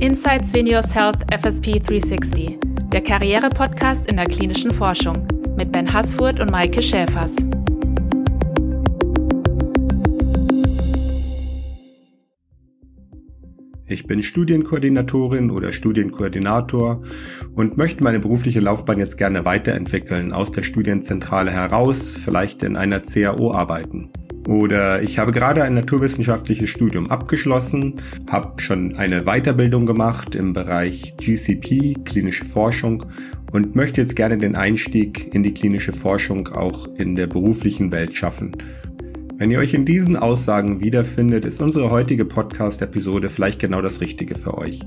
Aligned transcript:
Inside 0.00 0.46
Seniors 0.46 0.94
Health 0.94 1.18
FSP 1.30 1.78
360, 1.78 2.58
der 2.90 3.02
Karriere-Podcast 3.02 4.10
in 4.10 4.16
der 4.16 4.24
klinischen 4.24 4.70
Forschung 4.70 5.28
mit 5.58 5.72
Ben 5.72 5.92
Hasfurt 5.92 6.40
und 6.40 6.50
Maike 6.50 6.80
Schäfers. 6.80 7.36
Ich 13.84 14.06
bin 14.06 14.22
Studienkoordinatorin 14.22 15.50
oder 15.50 15.70
Studienkoordinator 15.70 17.02
und 17.54 17.76
möchte 17.76 18.02
meine 18.02 18.20
berufliche 18.20 18.60
Laufbahn 18.60 18.98
jetzt 18.98 19.18
gerne 19.18 19.44
weiterentwickeln, 19.44 20.32
aus 20.32 20.50
der 20.50 20.62
Studienzentrale 20.62 21.50
heraus, 21.50 22.16
vielleicht 22.16 22.62
in 22.62 22.76
einer 22.76 23.00
CAO 23.00 23.52
arbeiten. 23.52 24.10
Oder 24.46 25.02
ich 25.02 25.18
habe 25.18 25.32
gerade 25.32 25.62
ein 25.62 25.74
naturwissenschaftliches 25.74 26.70
Studium 26.70 27.10
abgeschlossen, 27.10 27.94
habe 28.28 28.60
schon 28.62 28.96
eine 28.96 29.22
Weiterbildung 29.22 29.86
gemacht 29.86 30.34
im 30.34 30.52
Bereich 30.52 31.14
GCP, 31.18 32.04
klinische 32.04 32.44
Forschung 32.44 33.04
und 33.52 33.74
möchte 33.74 34.00
jetzt 34.00 34.16
gerne 34.16 34.38
den 34.38 34.56
Einstieg 34.56 35.34
in 35.34 35.42
die 35.42 35.52
klinische 35.52 35.92
Forschung 35.92 36.48
auch 36.48 36.88
in 36.96 37.16
der 37.16 37.26
beruflichen 37.26 37.90
Welt 37.92 38.16
schaffen. 38.16 38.52
Wenn 39.40 39.50
ihr 39.50 39.58
euch 39.58 39.72
in 39.72 39.86
diesen 39.86 40.18
Aussagen 40.18 40.80
wiederfindet, 40.80 41.46
ist 41.46 41.62
unsere 41.62 41.90
heutige 41.90 42.26
Podcast-Episode 42.26 43.30
vielleicht 43.30 43.58
genau 43.58 43.80
das 43.80 44.02
Richtige 44.02 44.34
für 44.34 44.58
euch. 44.58 44.80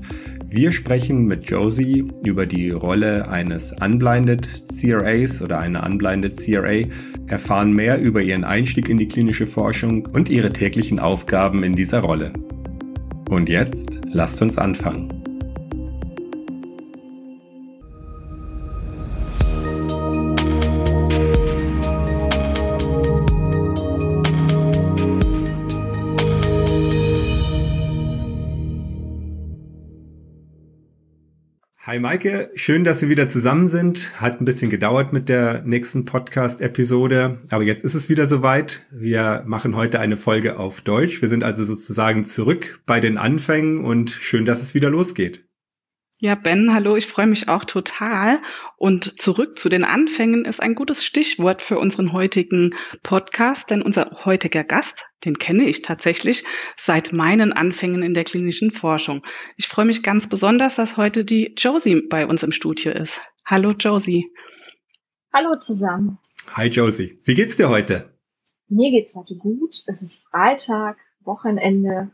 Wir 0.46 0.70
sprechen 0.70 1.26
mit 1.26 1.50
Josie 1.50 2.06
über 2.24 2.46
die 2.46 2.70
Rolle 2.70 3.28
eines 3.28 3.72
Unblinded 3.72 4.48
CRAs 4.68 5.42
oder 5.42 5.58
einer 5.58 5.84
Unblinded 5.84 6.36
CRA, 6.36 6.84
erfahren 7.26 7.72
mehr 7.72 8.00
über 8.00 8.22
ihren 8.22 8.44
Einstieg 8.44 8.88
in 8.88 8.98
die 8.98 9.08
klinische 9.08 9.46
Forschung 9.46 10.06
und 10.06 10.30
ihre 10.30 10.52
täglichen 10.52 11.00
Aufgaben 11.00 11.64
in 11.64 11.72
dieser 11.72 12.02
Rolle. 12.02 12.32
Und 13.28 13.48
jetzt 13.48 14.02
lasst 14.12 14.40
uns 14.40 14.56
anfangen. 14.56 15.23
Hi 31.86 31.98
Maike, 31.98 32.50
schön, 32.54 32.82
dass 32.82 33.02
wir 33.02 33.10
wieder 33.10 33.28
zusammen 33.28 33.68
sind. 33.68 34.18
Hat 34.18 34.40
ein 34.40 34.46
bisschen 34.46 34.70
gedauert 34.70 35.12
mit 35.12 35.28
der 35.28 35.60
nächsten 35.66 36.06
Podcast-Episode, 36.06 37.42
aber 37.50 37.62
jetzt 37.62 37.84
ist 37.84 37.92
es 37.92 38.08
wieder 38.08 38.26
soweit. 38.26 38.86
Wir 38.90 39.42
machen 39.44 39.76
heute 39.76 40.00
eine 40.00 40.16
Folge 40.16 40.58
auf 40.58 40.80
Deutsch. 40.80 41.20
Wir 41.20 41.28
sind 41.28 41.44
also 41.44 41.62
sozusagen 41.62 42.24
zurück 42.24 42.80
bei 42.86 43.00
den 43.00 43.18
Anfängen 43.18 43.84
und 43.84 44.08
schön, 44.08 44.46
dass 44.46 44.62
es 44.62 44.74
wieder 44.74 44.88
losgeht. 44.88 45.44
Ja, 46.24 46.36
Ben, 46.36 46.72
hallo, 46.72 46.96
ich 46.96 47.06
freue 47.06 47.26
mich 47.26 47.50
auch 47.50 47.66
total. 47.66 48.40
Und 48.78 49.20
zurück 49.20 49.58
zu 49.58 49.68
den 49.68 49.84
Anfängen 49.84 50.46
ist 50.46 50.58
ein 50.58 50.74
gutes 50.74 51.04
Stichwort 51.04 51.60
für 51.60 51.78
unseren 51.78 52.14
heutigen 52.14 52.74
Podcast, 53.02 53.68
denn 53.68 53.82
unser 53.82 54.24
heutiger 54.24 54.64
Gast, 54.64 55.04
den 55.26 55.36
kenne 55.36 55.64
ich 55.64 55.82
tatsächlich 55.82 56.44
seit 56.78 57.12
meinen 57.12 57.52
Anfängen 57.52 58.02
in 58.02 58.14
der 58.14 58.24
klinischen 58.24 58.70
Forschung. 58.70 59.22
Ich 59.58 59.68
freue 59.68 59.84
mich 59.84 60.02
ganz 60.02 60.26
besonders, 60.26 60.76
dass 60.76 60.96
heute 60.96 61.26
die 61.26 61.52
Josie 61.58 62.00
bei 62.08 62.26
uns 62.26 62.42
im 62.42 62.52
Studio 62.52 62.92
ist. 62.92 63.20
Hallo, 63.44 63.72
Josie. 63.72 64.32
Hallo 65.30 65.58
zusammen. 65.60 66.16
Hi, 66.54 66.68
Josie. 66.68 67.20
Wie 67.24 67.34
geht's 67.34 67.58
dir 67.58 67.68
heute? 67.68 68.18
Mir 68.68 68.90
geht's 68.90 69.14
heute 69.14 69.36
gut. 69.36 69.82
Es 69.86 70.00
ist 70.00 70.24
Freitag, 70.30 70.96
Wochenende. 71.20 72.12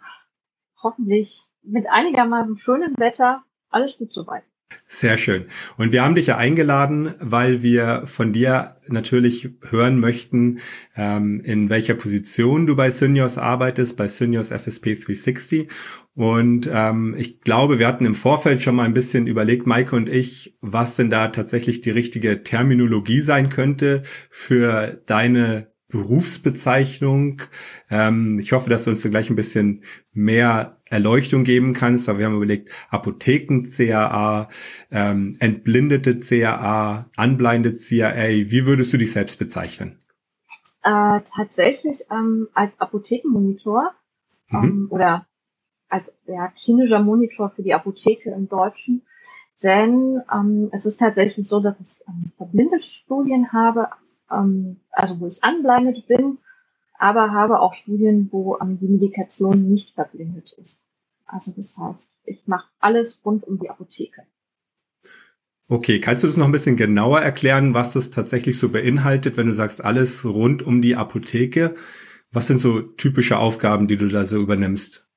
Hoffentlich 0.82 1.44
mit 1.62 1.86
einigermaßen 1.88 2.56
schönem 2.56 2.98
Wetter 2.98 3.44
alles 3.70 3.98
gut 3.98 4.12
soweit. 4.12 4.42
Sehr 4.86 5.18
schön. 5.18 5.44
Und 5.76 5.92
wir 5.92 6.04
haben 6.04 6.16
dich 6.16 6.26
ja 6.26 6.36
eingeladen, 6.36 7.14
weil 7.20 7.62
wir 7.62 8.02
von 8.06 8.32
dir 8.32 8.76
natürlich 8.88 9.50
hören 9.68 10.00
möchten, 10.00 10.58
ähm, 10.96 11.40
in 11.44 11.70
welcher 11.70 11.94
Position 11.94 12.66
du 12.66 12.74
bei 12.74 12.90
Synios 12.90 13.38
arbeitest, 13.38 13.96
bei 13.96 14.08
Synios 14.08 14.50
FSP 14.50 14.94
360. 14.94 15.68
Und 16.14 16.68
ähm, 16.72 17.14
ich 17.16 17.40
glaube, 17.40 17.78
wir 17.78 17.86
hatten 17.86 18.04
im 18.04 18.16
Vorfeld 18.16 18.62
schon 18.62 18.74
mal 18.74 18.84
ein 18.84 18.92
bisschen 18.92 19.28
überlegt, 19.28 19.66
Maike 19.66 19.94
und 19.94 20.08
ich, 20.08 20.56
was 20.60 20.96
denn 20.96 21.08
da 21.08 21.28
tatsächlich 21.28 21.82
die 21.82 21.90
richtige 21.90 22.42
Terminologie 22.42 23.20
sein 23.20 23.48
könnte 23.48 24.02
für 24.28 25.00
deine 25.06 25.69
Berufsbezeichnung. 25.90 27.42
Ähm, 27.90 28.38
ich 28.38 28.52
hoffe, 28.52 28.70
dass 28.70 28.84
du 28.84 28.90
uns 28.90 29.02
da 29.02 29.08
gleich 29.08 29.30
ein 29.30 29.36
bisschen 29.36 29.82
mehr 30.12 30.78
Erleuchtung 30.88 31.44
geben 31.44 31.72
kannst. 31.72 32.08
Aber 32.08 32.18
wir 32.18 32.26
haben 32.26 32.36
überlegt, 32.36 32.70
Apotheken-CAA, 32.90 34.48
ähm, 34.90 35.32
entblindete 35.38 36.18
CAA, 36.18 37.10
unblinded 37.16 37.78
CAA. 37.78 38.50
Wie 38.50 38.66
würdest 38.66 38.92
du 38.92 38.96
dich 38.96 39.12
selbst 39.12 39.38
bezeichnen? 39.38 39.98
Äh, 40.82 41.20
tatsächlich 41.36 42.04
ähm, 42.10 42.48
als 42.54 42.78
Apothekenmonitor 42.80 43.92
mhm. 44.48 44.64
ähm, 44.64 44.86
oder 44.90 45.26
als 45.88 46.12
ja, 46.26 46.48
klinischer 46.48 47.02
Monitor 47.02 47.50
für 47.50 47.62
die 47.62 47.74
Apotheke 47.74 48.30
im 48.30 48.48
Deutschen. 48.48 49.02
Denn 49.62 50.22
ähm, 50.32 50.70
es 50.72 50.86
ist 50.86 50.98
tatsächlich 50.98 51.46
so, 51.46 51.60
dass 51.60 51.78
ich 51.80 52.00
ähm, 52.08 52.32
verblindete 52.36 52.82
Studien 52.82 53.52
habe, 53.52 53.88
ähm, 54.32 54.80
also 54.90 55.20
wo 55.20 55.26
ich 55.26 55.40
unblinded 55.42 56.06
bin, 56.06 56.38
aber 56.98 57.32
habe 57.32 57.60
auch 57.60 57.74
Studien, 57.74 58.28
wo 58.30 58.58
ähm, 58.60 58.78
die 58.78 58.88
Medikation 58.88 59.68
nicht 59.68 59.94
verblindet 59.94 60.52
ist. 60.58 60.78
Also 61.26 61.52
das 61.56 61.76
heißt, 61.76 62.10
ich 62.24 62.46
mache 62.46 62.68
alles 62.80 63.18
rund 63.24 63.46
um 63.46 63.58
die 63.58 63.70
Apotheke. 63.70 64.22
Okay, 65.68 66.00
kannst 66.00 66.24
du 66.24 66.26
das 66.26 66.36
noch 66.36 66.46
ein 66.46 66.52
bisschen 66.52 66.76
genauer 66.76 67.20
erklären, 67.20 67.74
was 67.74 67.92
das 67.92 68.10
tatsächlich 68.10 68.58
so 68.58 68.70
beinhaltet, 68.70 69.36
wenn 69.36 69.46
du 69.46 69.52
sagst, 69.52 69.84
alles 69.84 70.24
rund 70.24 70.64
um 70.64 70.82
die 70.82 70.96
Apotheke? 70.96 71.74
Was 72.32 72.48
sind 72.48 72.60
so 72.60 72.80
typische 72.80 73.38
Aufgaben, 73.38 73.86
die 73.86 73.96
du 73.96 74.08
da 74.08 74.24
so 74.24 74.40
übernimmst? 74.40 75.08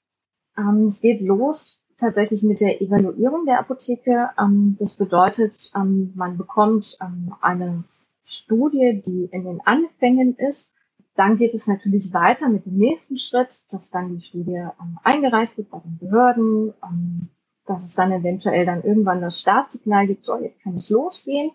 Ähm, 0.58 0.86
es 0.88 1.02
geht 1.02 1.22
los 1.22 1.80
tatsächlich 1.98 2.44
mit 2.44 2.60
der 2.60 2.82
Evaluierung 2.82 3.46
der 3.46 3.60
Apotheke. 3.60 4.30
Ähm, 4.40 4.76
das 4.80 4.94
bedeutet, 4.94 5.72
ähm, 5.76 6.12
man 6.16 6.38
bekommt 6.38 6.98
ähm, 7.02 7.34
eine 7.42 7.84
Studie, 8.24 9.02
die 9.06 9.26
in 9.32 9.44
den 9.44 9.62
Anfängen 9.62 10.36
ist. 10.36 10.72
Dann 11.16 11.38
geht 11.38 11.54
es 11.54 11.68
natürlich 11.68 12.14
weiter 12.14 12.50
mit 12.50 12.66
dem 12.66 12.78
nächsten 12.78 13.18
Schritt, 13.18 13.64
dass 13.70 13.92
dann 13.92 14.16
die 14.16 14.24
Studie 14.24 14.56
ähm, 14.56 14.98
eingereicht 15.04 15.58
wird 15.58 15.70
bei 15.70 15.80
den 15.80 16.00
Behörden, 16.00 16.74
ähm, 16.84 17.30
dass 17.66 17.86
es 17.86 17.96
dann 17.96 18.12
eventuell 18.12 18.66
dann 18.66 18.84
irgendwann 18.84 19.22
das 19.22 19.40
Startsignal 19.40 20.08
gibt, 20.08 20.26
so 20.26 20.38
jetzt 20.40 20.62
kann 20.62 20.76
es 20.76 20.90
losgehen. 20.90 21.52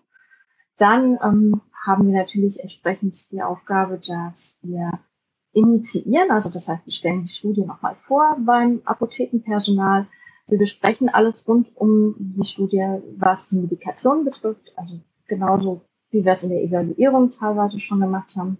Dann 0.79 1.19
ähm, 1.23 1.61
haben 1.85 2.07
wir 2.07 2.17
natürlich 2.17 2.61
entsprechend 2.61 3.31
die 3.33 3.43
Aufgabe, 3.43 3.99
dass 3.99 4.57
wir 4.63 4.91
initiieren, 5.53 6.31
also 6.31 6.51
das 6.51 6.69
heißt, 6.69 6.87
wir 6.87 6.93
stellen 6.93 7.23
die 7.23 7.29
Studie 7.29 7.65
nochmal 7.65 7.97
vor 8.03 8.37
beim 8.39 8.83
Apothekenpersonal. 8.85 10.07
Wir 10.47 10.59
besprechen 10.59 11.09
alles 11.09 11.47
rund 11.49 11.77
um 11.77 12.15
die 12.19 12.47
Studie, 12.47 13.01
was 13.17 13.49
die 13.49 13.57
Medikation 13.57 14.25
betrifft, 14.25 14.73
also 14.77 15.01
genauso 15.27 15.83
wie 16.11 16.25
wir 16.25 16.33
es 16.33 16.45
in 16.45 16.51
der 16.51 16.63
Evaluierung 16.63 17.31
teilweise 17.31 17.79
schon 17.79 18.01
gemacht 18.01 18.35
haben. 18.37 18.59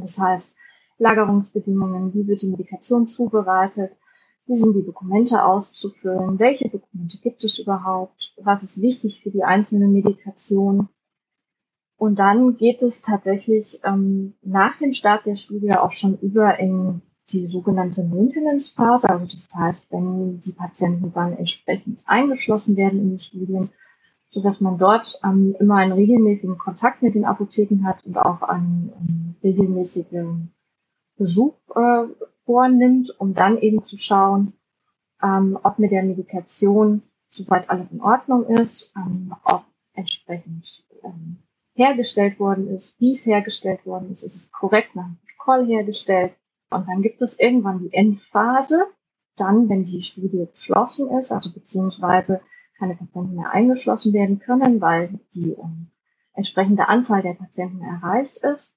Das 0.00 0.18
heißt, 0.18 0.54
Lagerungsbedingungen, 0.98 2.12
wie 2.14 2.26
wird 2.26 2.42
die 2.42 2.50
Medikation 2.50 3.08
zubereitet, 3.08 3.92
wie 4.46 4.56
sind 4.56 4.74
die 4.74 4.84
Dokumente 4.84 5.44
auszufüllen, 5.44 6.38
welche 6.38 6.68
Dokumente 6.68 7.18
gibt 7.18 7.44
es 7.44 7.58
überhaupt, 7.58 8.34
was 8.36 8.62
ist 8.62 8.82
wichtig 8.82 9.22
für 9.22 9.30
die 9.30 9.44
einzelne 9.44 9.86
Medikation. 9.88 10.88
Und 11.96 12.18
dann 12.18 12.56
geht 12.56 12.82
es 12.82 13.02
tatsächlich 13.02 13.80
ähm, 13.84 14.34
nach 14.42 14.76
dem 14.78 14.92
Start 14.92 15.26
der 15.26 15.36
Studie 15.36 15.72
auch 15.74 15.92
schon 15.92 16.18
über 16.18 16.58
in 16.58 17.02
die 17.32 17.46
sogenannte 17.46 18.02
Maintenance-Phase. 18.02 19.08
Also 19.08 19.26
das 19.26 19.48
heißt, 19.54 19.92
wenn 19.92 20.40
die 20.40 20.52
Patienten 20.52 21.12
dann 21.12 21.36
entsprechend 21.36 22.02
eingeschlossen 22.06 22.76
werden 22.76 23.00
in 23.00 23.10
die 23.16 23.22
Studien, 23.22 23.70
so 24.30 24.40
dass 24.42 24.60
man 24.60 24.78
dort 24.78 25.18
ähm, 25.24 25.56
immer 25.58 25.76
einen 25.76 25.92
regelmäßigen 25.92 26.56
Kontakt 26.56 27.02
mit 27.02 27.14
den 27.14 27.24
Apotheken 27.24 27.84
hat 27.84 28.04
und 28.04 28.16
auch 28.16 28.42
einen, 28.42 28.92
einen 28.96 29.36
regelmäßigen 29.42 30.52
Besuch 31.16 31.54
äh, 31.74 32.04
vornimmt, 32.44 33.14
um 33.18 33.34
dann 33.34 33.58
eben 33.58 33.82
zu 33.82 33.96
schauen, 33.96 34.52
ähm, 35.22 35.58
ob 35.62 35.78
mit 35.78 35.90
der 35.90 36.04
Medikation 36.04 37.02
soweit 37.28 37.68
alles 37.68 37.90
in 37.92 38.00
Ordnung 38.00 38.46
ist, 38.46 38.92
ähm, 38.96 39.34
ob 39.44 39.64
entsprechend 39.94 40.84
ähm, 41.02 41.38
hergestellt 41.74 42.38
worden 42.38 42.68
ist, 42.68 42.98
wie 43.00 43.10
es 43.10 43.26
hergestellt 43.26 43.84
worden 43.84 44.10
ist, 44.12 44.22
ist 44.22 44.36
es 44.36 44.52
korrekt 44.52 44.94
nach 44.94 45.06
dem 45.06 45.18
Protokoll 45.40 45.66
hergestellt. 45.66 46.34
Und 46.70 46.86
dann 46.88 47.02
gibt 47.02 47.20
es 47.20 47.38
irgendwann 47.38 47.80
die 47.80 47.92
Endphase, 47.92 48.86
dann, 49.36 49.68
wenn 49.68 49.84
die 49.84 50.02
Studie 50.02 50.46
geschlossen 50.50 51.10
ist, 51.18 51.32
also 51.32 51.52
beziehungsweise 51.52 52.40
keine 52.80 52.96
Patienten 52.96 53.36
mehr 53.36 53.52
eingeschlossen 53.52 54.12
werden 54.12 54.40
können, 54.40 54.80
weil 54.80 55.20
die 55.34 55.52
ähm, 55.52 55.88
entsprechende 56.34 56.88
Anzahl 56.88 57.22
der 57.22 57.34
Patienten 57.34 57.82
erreicht 57.82 58.38
ist, 58.38 58.74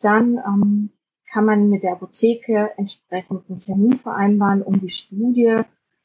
dann 0.00 0.38
ähm, 0.38 0.90
kann 1.30 1.44
man 1.44 1.68
mit 1.68 1.82
der 1.82 1.92
Apotheke 1.92 2.70
entsprechend 2.76 3.50
einen 3.50 3.60
Termin 3.60 3.98
vereinbaren, 3.98 4.62
um 4.62 4.80
die 4.80 4.90
Studie 4.90 5.56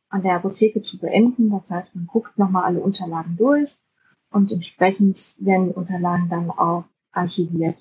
an 0.09 0.23
der 0.23 0.35
Apotheke 0.35 0.81
zu 0.81 0.97
beenden. 0.97 1.51
Das 1.51 1.69
heißt, 1.69 1.95
man 1.95 2.07
guckt 2.07 2.37
nochmal 2.37 2.63
alle 2.63 2.79
Unterlagen 2.79 3.37
durch 3.37 3.77
und 4.31 4.51
entsprechend 4.51 5.35
werden 5.39 5.69
die 5.69 5.75
Unterlagen 5.75 6.29
dann 6.29 6.49
auch 6.49 6.85
archiviert. 7.11 7.77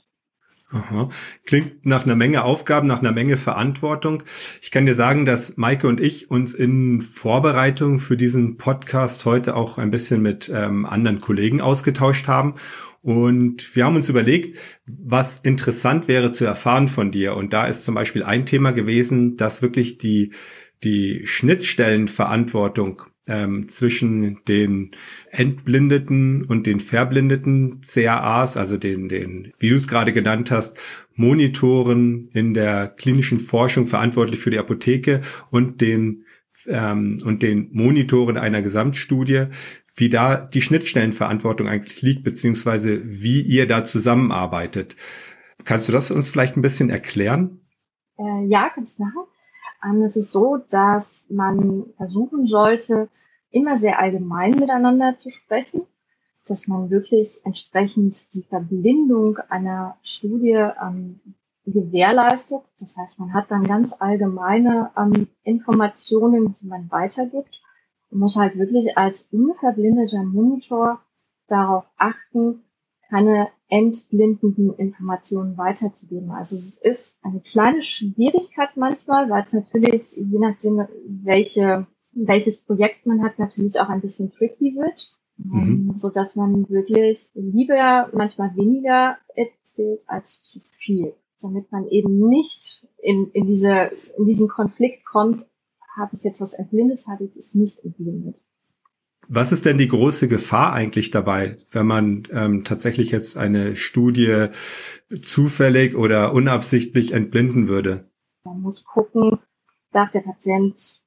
Aha. 0.71 1.09
Klingt 1.45 1.87
nach 1.87 2.05
einer 2.05 2.17
Menge 2.17 2.43
Aufgaben, 2.43 2.89
nach 2.89 2.99
einer 2.99 3.13
Menge 3.13 3.37
Verantwortung. 3.37 4.25
Ich 4.61 4.73
kann 4.73 4.85
dir 4.85 4.97
sagen, 4.97 5.25
dass 5.25 5.57
Maike 5.57 5.87
und 5.87 6.01
ich 6.01 6.29
uns 6.29 6.55
in 6.55 7.01
Vorbereitung 7.03 8.01
für 8.01 8.17
diesen 8.17 8.57
Podcast 8.57 9.25
heute 9.27 9.55
auch 9.55 9.79
ein 9.79 9.91
bisschen 9.91 10.23
mit 10.23 10.51
ähm, 10.53 10.85
anderen 10.85 11.21
Kollegen 11.21 11.61
ausgetauscht 11.61 12.27
haben. 12.27 12.55
Und 13.01 13.77
wir 13.77 13.85
haben 13.85 13.95
uns 13.95 14.09
überlegt, 14.09 14.59
was 14.87 15.39
interessant 15.45 16.09
wäre 16.09 16.33
zu 16.33 16.45
erfahren 16.45 16.89
von 16.89 17.13
dir. 17.13 17.37
Und 17.37 17.53
da 17.53 17.69
ist 17.69 17.85
zum 17.85 17.95
Beispiel 17.95 18.25
ein 18.25 18.45
Thema 18.45 18.73
gewesen, 18.73 19.37
dass 19.37 19.63
wirklich 19.63 19.99
die, 19.99 20.33
die 20.83 21.23
Schnittstellenverantwortung 21.25 23.03
ähm, 23.28 23.69
zwischen 23.69 24.44
den 24.44 24.93
entblindeten 25.31 26.44
und 26.44 26.67
den 26.67 26.81
verblindeten 26.81 27.81
CAAs, 27.81 28.56
also 28.56 28.76
den, 28.76 29.08
den, 29.08 29.52
wie 29.58 29.70
du 29.70 29.76
es 29.76 29.88
gerade 29.88 30.12
genannt 30.12 30.50
hast, 30.50 30.78
Monitoren 31.14 32.28
in 32.32 32.55
der 32.55 32.88
klinischen 32.88 33.40
Forschung 33.40 33.84
verantwortlich 33.84 34.38
für 34.40 34.50
die 34.50 34.58
Apotheke 34.58 35.20
und 35.50 35.81
den 35.81 36.25
ähm, 36.67 37.19
und 37.25 37.43
den 37.43 37.69
Monitoren 37.73 38.37
einer 38.37 38.62
Gesamtstudie, 38.62 39.46
wie 39.94 40.08
da 40.08 40.37
die 40.37 40.62
Schnittstellenverantwortung 40.62 41.69
eigentlich 41.69 42.02
liegt, 42.02 42.25
beziehungsweise 42.25 43.00
wie 43.05 43.40
ihr 43.43 43.67
da 43.67 43.84
zusammenarbeitet. 43.84 44.96
Kannst 45.64 45.88
du 45.88 45.93
das 45.93 46.11
uns 46.11 46.29
vielleicht 46.29 46.56
ein 46.56 46.62
bisschen 46.62 46.90
erklären? 46.90 47.61
Äh, 48.19 48.46
ja, 48.46 48.70
kann 48.70 48.84
ich 48.84 48.99
machen. 48.99 49.25
Es 50.03 50.17
ist 50.17 50.33
so, 50.33 50.59
dass 50.71 51.25
man 51.29 51.87
versuchen 51.97 52.47
sollte, 52.47 53.09
immer 53.50 53.79
sehr 53.79 53.99
allgemein 53.99 54.53
miteinander 54.53 55.17
zu 55.17 55.31
sprechen, 55.31 55.83
dass 56.47 56.67
man 56.67 56.91
wirklich 56.91 57.41
entsprechend 57.44 58.35
die 58.35 58.43
Verblindung 58.43 59.38
einer 59.49 59.97
Studie 60.03 60.69
ähm, 60.83 61.21
gewährleistet. 61.65 62.62
Das 62.79 62.97
heißt, 62.97 63.19
man 63.19 63.33
hat 63.33 63.50
dann 63.50 63.65
ganz 63.65 63.94
allgemeine 63.99 64.91
ähm, 64.97 65.29
Informationen, 65.43 66.55
die 66.55 66.67
man 66.67 66.91
weitergibt 66.91 67.61
und 68.11 68.19
muss 68.19 68.37
halt 68.37 68.59
wirklich 68.59 68.97
als 68.97 69.29
unverblindeter 69.32 70.23
Monitor 70.23 71.00
darauf 71.49 71.85
achten, 71.97 72.65
keine 73.08 73.49
entblindenden 73.69 74.73
Informationen 74.75 75.56
weiterzugeben. 75.56 76.31
Also 76.31 76.56
es 76.56 76.79
ist 76.81 77.19
eine 77.23 77.41
kleine 77.41 77.82
Schwierigkeit 77.82 78.76
manchmal, 78.76 79.29
weil 79.29 79.44
es 79.44 79.53
natürlich, 79.53 80.12
je 80.12 80.38
nachdem, 80.38 80.87
welche, 81.06 81.87
welches 82.12 82.62
Projekt 82.64 83.06
man 83.06 83.23
hat, 83.23 83.38
natürlich 83.38 83.79
auch 83.81 83.88
ein 83.88 84.00
bisschen 84.00 84.32
tricky 84.32 84.76
wird. 84.76 85.11
Mhm. 85.38 85.93
so 85.97 86.08
dass 86.08 86.35
man 86.35 86.67
wirklich 86.70 87.31
lieber 87.35 88.08
manchmal 88.14 88.56
weniger 88.56 89.19
erzählt 89.35 90.03
als 90.06 90.43
zu 90.43 90.61
viel, 90.61 91.12
damit 91.43 91.70
man 91.70 91.87
eben 91.88 92.26
nicht 92.29 92.87
in, 93.03 93.31
in 93.32 93.47
diese 93.47 93.91
in 94.17 94.25
diesen 94.25 94.49
Konflikt 94.49 95.05
kommt. 95.05 95.44
Habe 95.94 96.17
ich 96.17 96.25
jetzt 96.25 96.41
was 96.41 96.55
entblindet, 96.55 97.06
habe 97.06 97.25
ich 97.25 97.37
es 97.37 97.55
nicht 97.55 97.85
entblindet. 97.85 98.37
Was 99.28 99.50
ist 99.50 99.67
denn 99.67 99.78
die 99.78 99.88
große 99.88 100.28
Gefahr 100.28 100.73
eigentlich 100.73 101.11
dabei, 101.11 101.56
wenn 101.73 101.87
man 101.87 102.23
ähm, 102.32 102.64
tatsächlich 102.64 103.11
jetzt 103.11 103.37
eine 103.37 103.75
Studie 103.75 104.46
zufällig 105.23 105.96
oder 105.96 106.32
unabsichtlich 106.32 107.12
entblinden 107.12 107.67
würde? 107.67 108.08
Man 108.44 108.61
muss 108.61 108.84
gucken, 108.84 109.38
darf 109.93 110.12
der 110.12 110.20
Patient 110.20 111.00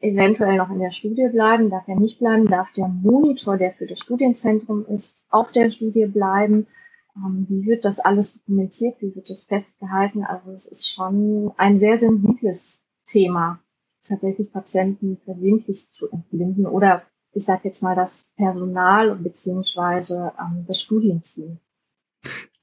eventuell 0.00 0.56
noch 0.56 0.70
in 0.70 0.78
der 0.78 0.92
Studie 0.92 1.28
bleiben, 1.32 1.70
darf 1.70 1.88
er 1.88 1.96
nicht 1.96 2.20
bleiben, 2.20 2.46
darf 2.46 2.72
der 2.72 2.88
Monitor, 2.88 3.56
der 3.56 3.72
für 3.72 3.86
das 3.86 3.98
Studienzentrum 3.98 4.86
ist, 4.86 5.26
auf 5.28 5.50
der 5.50 5.70
Studie 5.70 6.06
bleiben. 6.06 6.68
Ähm, 7.16 7.46
wie 7.48 7.66
wird 7.66 7.84
das 7.84 7.98
alles 7.98 8.34
dokumentiert? 8.34 9.00
Wie 9.00 9.14
wird 9.16 9.28
das 9.28 9.44
festgehalten? 9.44 10.24
Also 10.24 10.52
es 10.52 10.66
ist 10.66 10.88
schon 10.88 11.52
ein 11.56 11.76
sehr 11.76 11.96
sensibles 11.96 12.84
Thema, 13.06 13.60
tatsächlich 14.04 14.52
Patienten 14.52 15.18
versehentlich 15.24 15.90
zu 15.90 16.08
entblinden 16.10 16.66
oder 16.66 17.02
ich 17.38 17.44
sage 17.44 17.62
jetzt 17.64 17.82
mal, 17.82 17.94
das 17.94 18.26
Personal 18.36 19.14
beziehungsweise 19.14 20.32
ähm, 20.38 20.64
das 20.66 20.82
Studienteam. 20.82 21.58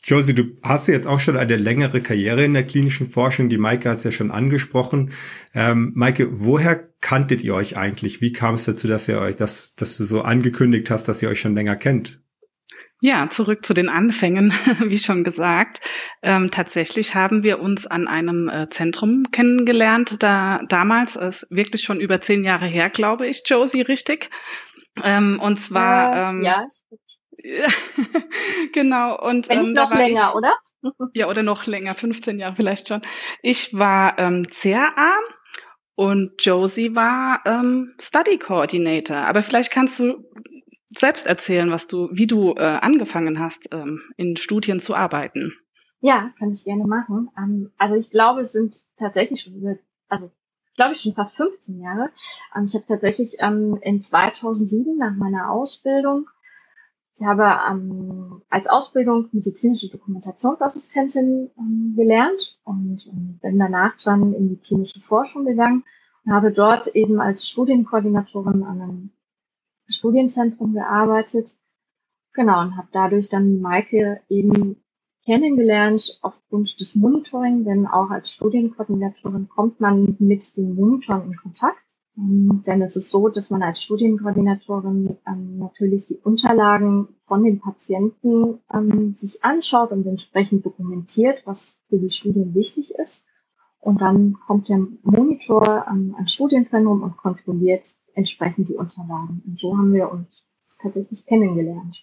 Josie, 0.04 0.36
du 0.36 0.56
hast 0.62 0.88
jetzt 0.88 1.08
auch 1.08 1.20
schon 1.20 1.36
eine 1.36 1.56
längere 1.56 2.00
Karriere 2.00 2.46
in 2.46 2.54
der 2.54 2.64
klinischen 2.64 3.08
Forschung. 3.08 3.50
Die 3.50 3.58
Maike 3.58 3.90
hat 3.90 3.98
es 3.98 4.04
ja 4.04 4.12
schon 4.12 4.30
angesprochen. 4.30 5.12
Ähm, 5.56 5.94
Maike, 5.96 6.28
woher 6.32 6.76
kanntet 7.00 7.44
ihr 7.44 7.56
euch 7.56 7.78
eigentlich? 7.78 8.22
Wie 8.22 8.32
kam 8.32 8.54
es 8.54 8.66
dazu, 8.66 8.88
dass 8.88 9.08
ihr 9.08 9.20
euch, 9.20 9.36
dass, 9.36 9.74
dass 9.74 9.98
du 9.98 10.04
so 10.04 10.22
angekündigt 10.22 10.92
hast, 10.92 11.08
dass 11.08 11.24
ihr 11.24 11.30
euch 11.30 11.40
schon 11.40 11.56
länger 11.56 11.76
kennt? 11.76 12.22
Ja, 13.06 13.30
zurück 13.30 13.64
zu 13.64 13.76
den 13.76 13.88
Anfängen, 13.88 14.52
wie 14.80 14.98
schon 14.98 15.24
gesagt. 15.24 15.80
Ähm, 16.24 16.50
tatsächlich 16.50 17.14
haben 17.14 17.44
wir 17.44 17.60
uns 17.60 17.86
an 17.86 18.08
einem 18.08 18.50
äh, 18.50 18.68
Zentrum 18.70 19.26
kennengelernt, 19.32 20.24
da 20.24 20.64
damals, 20.70 21.16
ist 21.16 21.46
wirklich 21.52 21.84
schon 21.84 22.02
über 22.02 22.20
zehn 22.20 22.44
Jahre 22.44 22.66
her, 22.66 22.90
glaube 22.90 23.28
ich, 23.28 23.44
Josie, 23.46 23.82
richtig? 23.82 24.32
Ähm, 25.04 25.40
und 25.40 25.62
zwar. 25.62 26.16
Äh, 26.16 26.30
ähm, 26.32 26.44
ja. 26.44 26.68
genau. 28.74 29.22
Und, 29.22 29.50
Wenn 29.50 29.68
ähm, 29.68 29.74
noch 29.74 29.94
länger, 29.94 30.30
ich, 30.30 30.36
oder? 30.36 30.56
ja, 31.14 31.28
oder 31.28 31.44
noch 31.44 31.68
länger, 31.68 31.94
15 31.94 32.40
Jahre 32.40 32.56
vielleicht 32.56 32.88
schon. 32.88 33.02
Ich 33.44 33.72
war 33.72 34.18
ähm, 34.18 34.48
CRA 34.50 35.14
und 35.94 36.44
Josie 36.44 36.96
war 36.96 37.44
ähm, 37.46 37.94
Study 38.02 38.40
Coordinator. 38.40 39.18
Aber 39.18 39.44
vielleicht 39.44 39.72
kannst 39.72 40.00
du 40.00 40.26
selbst 41.00 41.28
erzählen, 41.28 41.72
was 41.72 41.88
du, 41.88 42.10
wie 42.12 42.28
du 42.28 42.54
äh, 42.54 42.62
angefangen 42.62 43.40
hast, 43.40 43.74
ähm, 43.74 44.02
in 44.18 44.38
Studien 44.38 44.80
zu 44.80 44.96
arbeiten. 44.96 45.54
Ja, 46.00 46.32
kann 46.38 46.52
ich 46.52 46.64
gerne 46.64 46.86
machen. 46.86 47.30
Ähm, 47.38 47.72
also 47.78 47.96
ich 47.96 48.12
glaube, 48.12 48.42
es 48.42 48.52
sind 48.52 48.76
tatsächlich 48.98 49.42
schon, 49.42 49.80
also 50.08 50.32
glaube 50.76 50.94
ich 50.94 51.02
schon 51.02 51.14
fast 51.14 51.36
15 51.36 51.80
Jahre. 51.80 52.10
Ähm, 52.56 52.66
ich 52.66 52.76
habe 52.76 52.86
tatsächlich 52.88 53.36
ähm, 53.40 53.78
in 53.82 54.02
2007 54.02 54.98
nach 54.98 55.16
meiner 55.16 55.52
Ausbildung, 55.52 56.28
ich 57.18 57.26
habe 57.26 57.46
ähm, 57.70 58.42
als 58.50 58.68
Ausbildung 58.68 59.30
medizinische 59.32 59.90
Dokumentationsassistentin 59.90 61.50
ähm, 61.58 61.94
gelernt 61.96 62.60
und, 62.66 63.06
und 63.08 63.40
bin 63.42 63.58
danach 63.58 63.94
dann 64.04 64.34
in 64.34 64.50
die 64.50 64.58
klinische 64.58 65.00
Forschung 65.00 65.46
gegangen 65.46 65.86
und 66.26 66.34
habe 66.34 66.52
dort 66.52 66.88
eben 66.90 67.22
als 67.22 67.48
Studienkoordinatorin 67.48 68.64
an 68.64 68.82
einem 68.82 69.12
Studienzentrum 69.88 70.74
gearbeitet. 70.74 71.56
Genau, 72.34 72.62
und 72.62 72.78
habe 72.78 72.90
dadurch 72.92 73.30
dann 73.30 73.62
Maike 73.62 74.22
eben 74.30 74.78
kennengelernt 75.26 76.20
aufgrund 76.22 76.80
des 76.80 76.96
Monitoring, 76.96 77.64
denn 77.64 77.88
auch 77.88 78.10
als 78.10 78.32
Studienkoordinatorin 78.32 79.50
kommt 79.50 79.80
man 79.80 80.16
mit 80.20 80.56
den 80.56 80.76
Monitoren 80.76 81.32
in 81.32 81.38
Kontakt. 81.38 81.80
Ähm, 82.18 82.64
denn 82.66 82.82
es 82.82 82.96
ist 82.96 83.12
so, 83.12 83.28
dass 83.28 83.50
man 83.50 83.62
als 83.62 83.82
Studienkoordinatorin 83.82 85.18
ähm, 85.28 85.58
natürlich 85.58 86.06
die 86.06 86.18
Unterlagen 86.18 87.10
von 87.26 87.44
den 87.44 87.60
Patienten 87.60 88.60
ähm, 88.74 89.16
sich 89.18 89.44
anschaut 89.44 89.92
und 89.92 90.06
entsprechend 90.06 90.66
dokumentiert, 90.66 91.42
was 91.46 91.78
für 91.90 91.98
die 91.98 92.10
Studien 92.10 92.54
wichtig 92.54 92.94
ist. 92.96 93.26
Und 93.80 94.02
dann 94.02 94.38
kommt 94.48 94.70
der 94.70 94.80
Monitor 95.04 95.86
ähm, 95.90 96.14
ans 96.16 96.34
Studienzentrum 96.34 97.04
und 97.04 97.18
kontrolliert 97.18 97.86
entsprechend 98.16 98.70
die 98.70 98.76
Unterlagen. 98.76 99.42
Und 99.46 99.60
so 99.60 99.78
haben 99.78 99.94
wir 99.94 100.12
uns 100.12 100.28
tatsächlich 100.82 101.26
kennengelernt. 101.26 101.98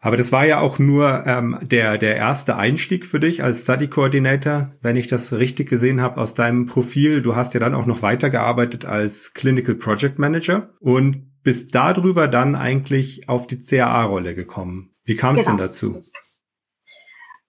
Aber 0.00 0.16
das 0.16 0.30
war 0.30 0.46
ja 0.46 0.60
auch 0.60 0.78
nur 0.78 1.26
ähm, 1.26 1.58
der, 1.62 1.98
der 1.98 2.16
erste 2.16 2.56
Einstieg 2.56 3.06
für 3.06 3.18
dich 3.18 3.42
als 3.42 3.62
Study 3.62 3.88
Coordinator, 3.88 4.70
wenn 4.82 4.96
ich 4.96 5.06
das 5.06 5.32
richtig 5.32 5.68
gesehen 5.68 6.00
habe 6.00 6.20
aus 6.20 6.34
deinem 6.34 6.66
Profil. 6.66 7.22
Du 7.22 7.34
hast 7.34 7.54
ja 7.54 7.60
dann 7.60 7.74
auch 7.74 7.86
noch 7.86 8.02
weitergearbeitet 8.02 8.84
als 8.84 9.32
Clinical 9.34 9.74
Project 9.74 10.18
Manager 10.18 10.70
und 10.80 11.32
bist 11.42 11.74
darüber 11.74 12.28
dann 12.28 12.54
eigentlich 12.54 13.28
auf 13.28 13.46
die 13.46 13.58
CAA-Rolle 13.58 14.34
gekommen. 14.34 14.90
Wie 15.04 15.16
kam 15.16 15.34
es 15.36 15.44
genau. 15.44 15.56
denn 15.56 15.66
dazu? 15.66 16.00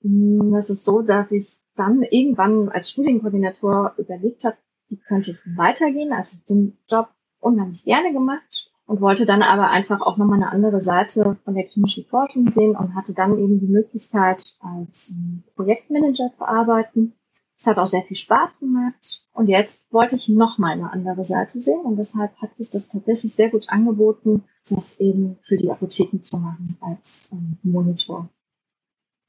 Mm, 0.02 0.54
das 0.54 0.70
ist 0.70 0.84
so, 0.84 1.02
dass 1.02 1.32
ich 1.32 1.58
dann 1.76 2.04
irgendwann 2.04 2.70
als 2.70 2.92
Studienkoordinator 2.92 3.94
überlegt 3.98 4.46
habe, 4.46 4.58
wie 4.90 4.98
könnte 4.98 5.32
es 5.32 5.46
weitergehen. 5.56 6.14
Also 6.14 6.38
den 6.50 6.78
Job 6.90 7.10
unheimlich 7.40 7.84
gerne 7.84 8.14
gemacht 8.14 8.72
und 8.86 9.02
wollte 9.02 9.26
dann 9.26 9.42
aber 9.42 9.70
einfach 9.70 10.02
auch 10.02 10.18
nochmal 10.18 10.42
eine 10.42 10.52
andere 10.52 10.82
Seite 10.82 11.38
von 11.44 11.54
der 11.54 11.66
klinischen 11.66 12.06
Forschung 12.06 12.52
sehen 12.54 12.76
und 12.76 12.96
hatte 12.96 13.14
dann 13.14 13.38
eben 13.38 13.60
die 13.60 13.68
Möglichkeit, 13.68 14.44
als 14.60 15.12
Projektmanager 15.56 16.32
zu 16.38 16.48
arbeiten. 16.48 17.14
Es 17.58 17.68
hat 17.68 17.78
auch 17.78 17.88
sehr 17.88 18.04
viel 18.04 18.18
Spaß 18.18 18.60
gemacht. 18.60 19.24
Und 19.34 19.50
jetzt 19.50 19.86
wollte 19.92 20.16
ich 20.16 20.30
nochmal 20.30 20.72
eine 20.72 20.92
andere 20.92 21.24
Seite 21.24 21.62
sehen 21.62 21.82
und 21.82 21.98
deshalb 21.98 22.36
hat 22.42 22.58
sich 22.58 22.72
das 22.72 22.90
tatsächlich 22.90 23.36
sehr 23.36 23.50
gut 23.50 23.70
angeboten, 23.70 24.46
das 24.68 25.00
eben 25.00 25.38
für 25.44 25.58
die 25.58 25.70
Apotheken 25.70 26.24
zu 26.24 26.38
machen 26.38 26.76
als 26.82 27.30
ähm, 27.32 27.58
Monitor. 27.62 28.30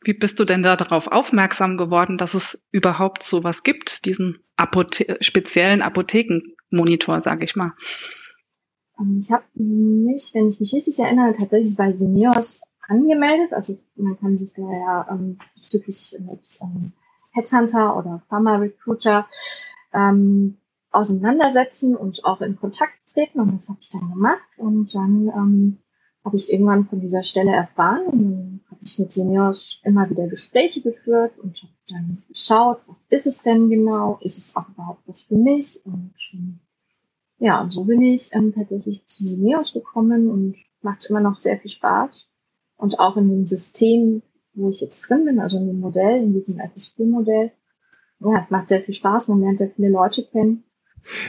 Wie 0.01 0.15
bist 0.15 0.41
du 0.41 0.45
denn 0.45 0.63
da 0.63 0.77
darauf 0.77 1.09
aufmerksam 1.09 1.77
geworden, 1.77 2.17
dass 2.17 2.33
es 2.33 2.65
überhaupt 2.71 3.23
sowas 3.23 3.65
gibt, 3.65 4.07
diesen 4.07 4.39
Apothe 4.57 5.19
speziellen 5.21 5.83
Apotheken 5.83 6.41
Monitor, 6.71 7.21
sage 7.21 7.45
ich 7.45 7.57
mal. 7.57 7.73
Ähm, 8.99 9.19
ich 9.21 9.31
habe 9.31 9.45
mich, 9.55 10.31
wenn 10.35 10.49
ich 10.49 10.61
mich 10.61 10.73
richtig 10.73 10.99
erinnere, 10.99 11.33
tatsächlich 11.33 11.77
bei 11.77 11.93
Seniors 11.93 12.61
angemeldet. 12.87 13.53
Also 13.53 13.79
man 13.97 14.19
kann 14.19 14.39
sich 14.39 14.53
da 14.55 14.63
ja 14.63 15.07
ähm, 15.11 15.39
bezüglich 15.55 16.17
mit 16.19 16.59
ähm, 16.63 16.93
Headhunter 17.33 17.97
oder 17.97 18.23
Pharma 18.29 18.57
Recruiter 18.57 19.29
ähm, 19.93 20.59
auseinandersetzen 20.91 21.95
und 21.97 22.25
auch 22.25 22.41
in 22.41 22.57
Kontakt 22.57 22.99
treten. 23.13 23.41
Und 23.41 23.55
das 23.55 23.69
habe 23.69 23.79
ich 23.81 23.91
dann 23.91 24.11
gemacht. 24.11 24.49
Und 24.57 24.95
dann 24.95 25.29
ähm, 25.29 25.79
habe 26.25 26.37
ich 26.37 26.53
irgendwann 26.53 26.87
von 26.87 27.01
dieser 27.01 27.23
Stelle 27.23 27.53
erfahren. 27.53 28.07
Und 28.07 28.23
dann 28.23 28.61
habe 28.71 28.81
ich 28.83 28.99
mit 28.99 29.13
Seniors 29.13 29.81
immer 29.85 30.09
wieder 30.11 30.27
Gespräche 30.27 30.81
geführt 30.81 31.39
und 31.39 31.57
habe 31.63 31.73
dann 31.89 32.23
geschaut, 32.29 32.81
was 32.87 32.98
ist 33.09 33.27
es 33.27 33.43
denn 33.43 33.69
genau? 33.69 34.19
Ist 34.23 34.39
es 34.39 34.57
auch 34.57 34.69
überhaupt 34.69 35.03
was 35.07 35.23
für 35.23 35.37
mich? 35.37 35.81
Und 35.85 36.15
ähm, 36.33 36.61
ja, 37.39 37.69
so 37.71 37.85
bin 37.85 38.03
ich 38.03 38.31
ähm, 38.33 38.53
tatsächlich 38.55 39.07
zu 39.07 39.27
Seniors 39.27 39.73
gekommen 39.73 40.29
und 40.31 40.57
macht 40.83 41.07
immer 41.09 41.21
noch 41.21 41.39
sehr 41.39 41.59
viel 41.59 41.71
Spaß. 41.71 42.27
Und 42.77 42.99
auch 42.99 43.17
in 43.17 43.29
dem 43.29 43.47
System, 43.47 44.23
wo 44.55 44.71
ich 44.71 44.81
jetzt 44.81 45.09
drin 45.09 45.25
bin, 45.25 45.41
also 45.41 45.59
in 45.59 45.67
dem 45.67 45.81
Modell, 45.81 46.23
in 46.23 46.33
diesem 46.33 46.59
FSP-Modell, 46.59 47.53
ja, 48.21 48.43
es 48.45 48.51
macht 48.51 48.69
sehr 48.69 48.83
viel 48.83 48.95
Spaß, 48.95 49.29
man 49.29 49.41
lernt 49.41 49.59
sehr 49.59 49.71
viele 49.71 49.91
Leute 49.91 50.25
kennen. 50.25 50.65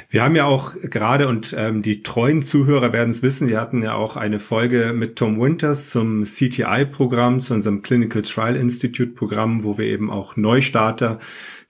Wir 0.09 0.23
haben 0.23 0.35
ja 0.35 0.45
auch 0.45 0.73
gerade, 0.81 1.27
und 1.27 1.55
ähm, 1.57 1.83
die 1.83 2.01
treuen 2.01 2.41
Zuhörer 2.41 2.91
werden 2.91 3.11
es 3.11 3.21
wissen, 3.21 3.49
wir 3.49 3.61
hatten 3.61 3.83
ja 3.83 3.93
auch 3.93 4.15
eine 4.17 4.39
Folge 4.39 4.93
mit 4.93 5.15
Tom 5.15 5.39
Winters 5.39 5.91
zum 5.91 6.23
CTI-Programm, 6.23 7.39
zu 7.39 7.53
unserem 7.53 7.83
Clinical 7.83 8.23
Trial 8.23 8.55
Institute-Programm, 8.55 9.63
wo 9.63 9.77
wir 9.77 9.85
eben 9.85 10.09
auch 10.09 10.37
Neustarter 10.37 11.19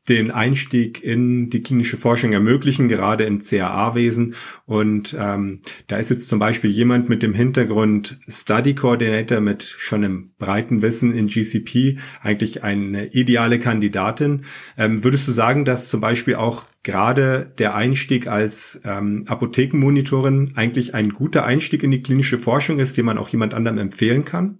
den 0.09 0.31
Einstieg 0.31 1.03
in 1.03 1.49
die 1.49 1.63
klinische 1.63 1.95
Forschung 1.95 2.33
ermöglichen, 2.33 2.89
gerade 2.89 3.23
im 3.25 3.39
CAA-Wesen. 3.39 4.35
Und 4.65 5.15
ähm, 5.17 5.61
da 5.87 5.97
ist 5.97 6.09
jetzt 6.09 6.27
zum 6.27 6.39
Beispiel 6.39 6.69
jemand 6.69 7.07
mit 7.07 7.23
dem 7.23 7.33
Hintergrund 7.33 8.19
Study 8.27 8.75
Coordinator 8.75 9.39
mit 9.39 9.63
schon 9.63 10.03
einem 10.03 10.31
breiten 10.37 10.81
Wissen 10.81 11.13
in 11.13 11.27
GCP 11.27 11.99
eigentlich 12.21 12.63
eine 12.63 13.07
ideale 13.13 13.59
Kandidatin. 13.59 14.41
Ähm, 14.77 15.03
würdest 15.03 15.27
du 15.27 15.31
sagen, 15.31 15.63
dass 15.63 15.89
zum 15.89 16.01
Beispiel 16.01 16.35
auch 16.35 16.63
gerade 16.83 17.53
der 17.57 17.75
Einstieg 17.75 18.27
als 18.27 18.81
ähm, 18.83 19.23
Apothekenmonitorin 19.27 20.53
eigentlich 20.55 20.95
ein 20.95 21.09
guter 21.09 21.45
Einstieg 21.45 21.83
in 21.83 21.91
die 21.91 22.01
klinische 22.01 22.37
Forschung 22.37 22.79
ist, 22.79 22.97
den 22.97 23.05
man 23.05 23.17
auch 23.17 23.29
jemand 23.29 23.53
anderem 23.53 23.77
empfehlen 23.77 24.25
kann? 24.25 24.59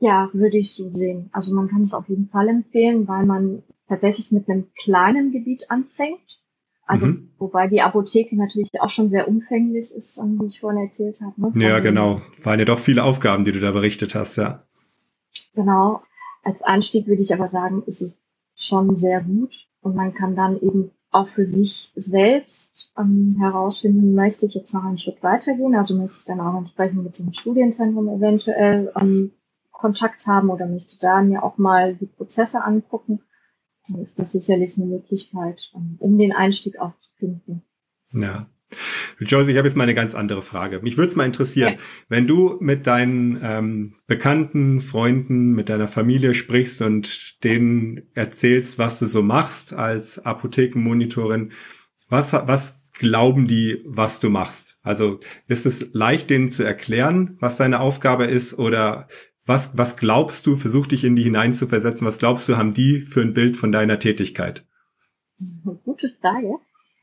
Ja, 0.00 0.28
würde 0.32 0.58
ich 0.58 0.72
so 0.72 0.90
sehen. 0.90 1.30
Also 1.32 1.54
man 1.54 1.68
kann 1.68 1.82
es 1.82 1.94
auf 1.94 2.08
jeden 2.08 2.28
Fall 2.28 2.48
empfehlen, 2.48 3.08
weil 3.08 3.24
man 3.24 3.62
tatsächlich 3.88 4.32
mit 4.32 4.48
einem 4.48 4.68
kleinen 4.74 5.32
Gebiet 5.32 5.70
anfängt. 5.70 6.20
Also, 6.86 7.06
mhm. 7.06 7.30
wobei 7.38 7.66
die 7.66 7.80
Apotheke 7.80 8.36
natürlich 8.36 8.70
auch 8.80 8.90
schon 8.90 9.08
sehr 9.08 9.26
umfänglich 9.26 9.94
ist, 9.94 10.18
wie 10.18 10.46
ich 10.46 10.60
vorhin 10.60 10.84
erzählt 10.84 11.18
habe. 11.22 11.58
Ne? 11.58 11.66
Ja, 11.66 11.80
genau. 11.80 12.20
Waren 12.42 12.58
ja 12.58 12.66
doch 12.66 12.78
viele 12.78 13.04
Aufgaben, 13.04 13.44
die 13.44 13.52
du 13.52 13.60
da 13.60 13.72
berichtet 13.72 14.14
hast, 14.14 14.36
ja. 14.36 14.64
Genau. 15.54 16.02
Als 16.42 16.62
Einstieg 16.62 17.06
würde 17.06 17.22
ich 17.22 17.32
aber 17.32 17.46
sagen, 17.46 17.82
ist 17.86 18.02
es 18.02 18.18
schon 18.54 18.96
sehr 18.96 19.22
gut 19.22 19.66
und 19.80 19.96
man 19.96 20.12
kann 20.12 20.36
dann 20.36 20.60
eben 20.60 20.90
auch 21.10 21.28
für 21.28 21.46
sich 21.46 21.92
selbst 21.94 22.90
ähm, 22.98 23.36
herausfinden, 23.38 24.14
möchte 24.14 24.46
ich 24.46 24.54
jetzt 24.54 24.74
noch 24.74 24.84
einen 24.84 24.98
Schritt 24.98 25.22
weitergehen, 25.22 25.74
also 25.74 25.94
möchte 25.94 26.18
ich 26.18 26.24
dann 26.24 26.40
auch 26.40 26.58
entsprechend 26.58 27.02
mit 27.02 27.18
dem 27.18 27.32
Studienzentrum 27.32 28.08
eventuell 28.08 28.92
ähm, 29.00 29.32
Kontakt 29.70 30.26
haben 30.26 30.50
oder 30.50 30.66
möchte 30.66 30.96
da 31.00 31.22
mir 31.22 31.42
auch 31.42 31.56
mal 31.56 31.94
die 31.94 32.06
Prozesse 32.06 32.62
angucken 32.62 33.20
dann 33.88 34.00
ist 34.00 34.18
das 34.18 34.32
sicherlich 34.32 34.76
eine 34.76 34.86
Möglichkeit, 34.86 35.58
um 35.98 36.18
den 36.18 36.32
Einstieg 36.32 36.78
auch 36.78 36.92
zu 37.00 37.10
finden. 37.18 37.62
Ja. 38.12 38.48
Joyce, 39.20 39.48
ich 39.48 39.56
habe 39.56 39.68
jetzt 39.68 39.76
mal 39.76 39.84
eine 39.84 39.94
ganz 39.94 40.14
andere 40.14 40.42
Frage. 40.42 40.80
Mich 40.82 40.96
würde 40.96 41.08
es 41.08 41.16
mal 41.16 41.24
interessieren, 41.24 41.74
ja. 41.74 41.80
wenn 42.08 42.26
du 42.26 42.56
mit 42.60 42.86
deinen 42.86 43.38
ähm, 43.42 43.94
Bekannten, 44.06 44.80
Freunden, 44.80 45.52
mit 45.52 45.68
deiner 45.68 45.88
Familie 45.88 46.34
sprichst 46.34 46.82
und 46.82 47.44
denen 47.44 48.02
erzählst, 48.14 48.78
was 48.78 48.98
du 48.98 49.06
so 49.06 49.22
machst 49.22 49.72
als 49.72 50.18
Apothekenmonitorin, 50.18 51.52
was, 52.08 52.32
was 52.32 52.82
glauben 52.98 53.46
die, 53.46 53.82
was 53.84 54.20
du 54.20 54.30
machst? 54.30 54.78
Also 54.82 55.20
ist 55.46 55.66
es 55.66 55.88
leicht, 55.92 56.30
denen 56.30 56.48
zu 56.48 56.62
erklären, 56.62 57.36
was 57.40 57.56
deine 57.56 57.80
Aufgabe 57.80 58.24
ist 58.24 58.58
oder 58.58 59.08
was, 59.46 59.76
was 59.76 59.96
glaubst 59.96 60.46
du, 60.46 60.56
versuch 60.56 60.86
dich 60.86 61.04
in 61.04 61.16
die 61.16 61.22
hineinzuversetzen, 61.22 62.06
was 62.06 62.18
glaubst 62.18 62.48
du, 62.48 62.56
haben 62.56 62.74
die 62.74 63.00
für 63.00 63.20
ein 63.20 63.34
Bild 63.34 63.56
von 63.56 63.72
deiner 63.72 63.98
Tätigkeit? 63.98 64.66
Gute 65.84 66.10
Frage. 66.20 66.56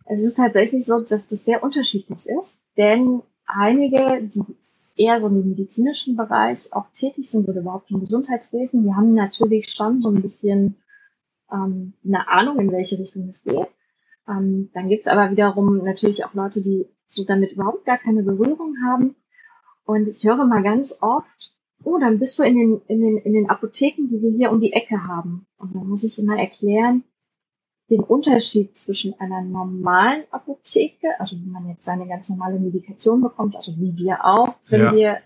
Es 0.06 0.22
ist 0.22 0.36
tatsächlich 0.36 0.86
so, 0.86 1.00
dass 1.02 1.28
das 1.28 1.46
sehr 1.46 1.64
unterschiedlich 1.64 2.28
ist, 2.28 2.60
denn 2.78 3.22
einige, 3.46 4.22
die 4.24 4.42
eher 4.96 5.20
so 5.22 5.28
im 5.28 5.50
medizinischen 5.50 6.16
Bereich 6.16 6.74
auch 6.74 6.86
tätig 6.94 7.30
sind 7.30 7.48
oder 7.48 7.62
überhaupt 7.62 7.92
im 7.92 8.02
Gesundheitswesen, 8.02 8.84
die 8.84 8.94
haben 8.94 9.14
natürlich 9.14 9.70
schon 9.70 10.02
so 10.02 10.10
ein 10.10 10.22
bisschen 10.22 10.76
ähm, 11.52 11.94
eine 12.06 12.28
Ahnung, 12.28 12.60
in 12.60 12.72
welche 12.72 13.00
Richtung 13.00 13.30
es 13.30 13.44
geht. 13.44 13.68
Ähm, 14.28 14.70
dann 14.74 14.90
gibt's 14.90 15.08
aber 15.08 15.32
wiederum 15.32 15.78
natürlich 15.84 16.26
auch 16.26 16.34
Leute, 16.34 16.62
die 16.62 16.88
so 17.08 17.24
damit 17.24 17.54
überhaupt 17.54 17.86
gar 17.86 17.98
keine 17.98 18.24
Berührung 18.24 18.76
haben. 18.86 19.16
Und 19.86 20.08
ich 20.08 20.24
höre 20.24 20.46
mal 20.46 20.64
ganz 20.64 20.98
oft, 21.02 21.28
oh, 21.84 21.98
dann 22.00 22.20
bist 22.20 22.38
du 22.38 22.44
in 22.44 22.56
den, 22.56 22.82
in 22.88 23.02
den, 23.02 23.18
in 23.18 23.34
den 23.34 23.50
Apotheken, 23.50 24.08
die 24.08 24.22
wir 24.22 24.32
hier 24.32 24.52
um 24.52 24.60
die 24.60 24.74
Ecke 24.74 25.08
haben. 25.08 25.46
Und 25.58 25.76
dann 25.76 25.88
muss 25.88 26.04
ich 26.04 26.20
immer 26.20 26.38
erklären, 26.40 27.04
den 27.90 28.02
Unterschied 28.02 28.78
zwischen 28.78 29.20
einer 29.20 29.42
normalen 29.42 30.24
Apotheke, 30.32 31.20
also 31.20 31.36
wenn 31.36 31.52
man 31.52 31.68
jetzt 31.68 31.84
seine 31.84 32.08
ganz 32.08 32.30
normale 32.30 32.58
Medikation 32.58 33.22
bekommt, 33.22 33.56
also 33.56 33.74
wie 33.78 33.96
wir 33.98 34.24
auch, 34.24 34.56
wenn 34.70 34.82
ja. 34.82 34.96
wir 34.96 35.18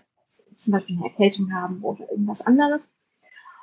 zum 0.56 0.72
Beispiel 0.72 0.96
eine 0.96 1.06
Erkältung 1.06 1.52
haben 1.54 1.82
oder 1.82 2.10
irgendwas 2.10 2.42
anderes, 2.42 2.90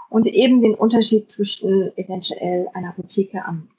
und 0.10 0.28
eben 0.28 0.62
den 0.62 0.76
Unterschied 0.76 1.32
zwischen 1.32 1.92
eventuell 1.98 2.70
einer 2.74 2.90
Apotheke 2.90 3.44
am 3.44 3.70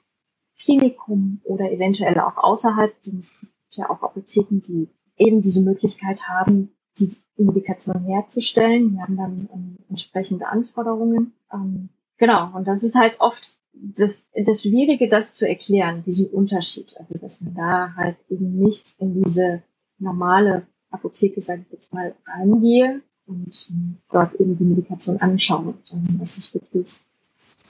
Klinikum 0.59 1.41
oder 1.45 1.71
eventuell 1.71 2.19
auch 2.19 2.37
außerhalb, 2.37 2.93
denn 3.03 3.19
es 3.19 3.39
gibt 3.39 3.53
ja 3.71 3.89
auch 3.89 4.03
Apotheken, 4.03 4.61
die 4.61 4.89
eben 5.17 5.41
diese 5.41 5.61
Möglichkeit 5.61 6.27
haben, 6.27 6.74
die 6.99 7.13
Indikation 7.37 8.05
herzustellen. 8.05 8.93
Wir 8.93 9.01
haben 9.01 9.17
dann 9.17 9.49
ähm, 9.53 9.77
entsprechende 9.89 10.47
Anforderungen. 10.47 11.33
Ähm, 11.53 11.89
genau, 12.17 12.55
und 12.55 12.67
das 12.67 12.83
ist 12.83 12.95
halt 12.95 13.19
oft 13.19 13.57
das, 13.73 14.29
das 14.33 14.61
Schwierige, 14.61 15.09
das 15.09 15.33
zu 15.33 15.47
erklären, 15.47 16.03
diesen 16.03 16.27
Unterschied. 16.27 16.95
Also, 16.97 17.17
dass 17.19 17.41
man 17.41 17.53
da 17.55 17.93
halt 17.95 18.17
eben 18.29 18.57
nicht 18.57 18.95
in 18.99 19.21
diese 19.23 19.63
normale 19.99 20.67
Apotheke, 20.89 21.41
sage 21.41 21.65
ich 21.67 21.73
jetzt 21.73 21.93
mal, 21.93 22.15
reingehe 22.25 23.01
und 23.25 23.67
ähm, 23.69 23.97
dort 24.11 24.35
eben 24.35 24.57
die 24.57 24.63
Medikation 24.63 25.17
anschaue, 25.17 25.75
sondern 25.85 26.19
das 26.19 26.37
ist 26.37 26.53
wirklich 26.53 27.01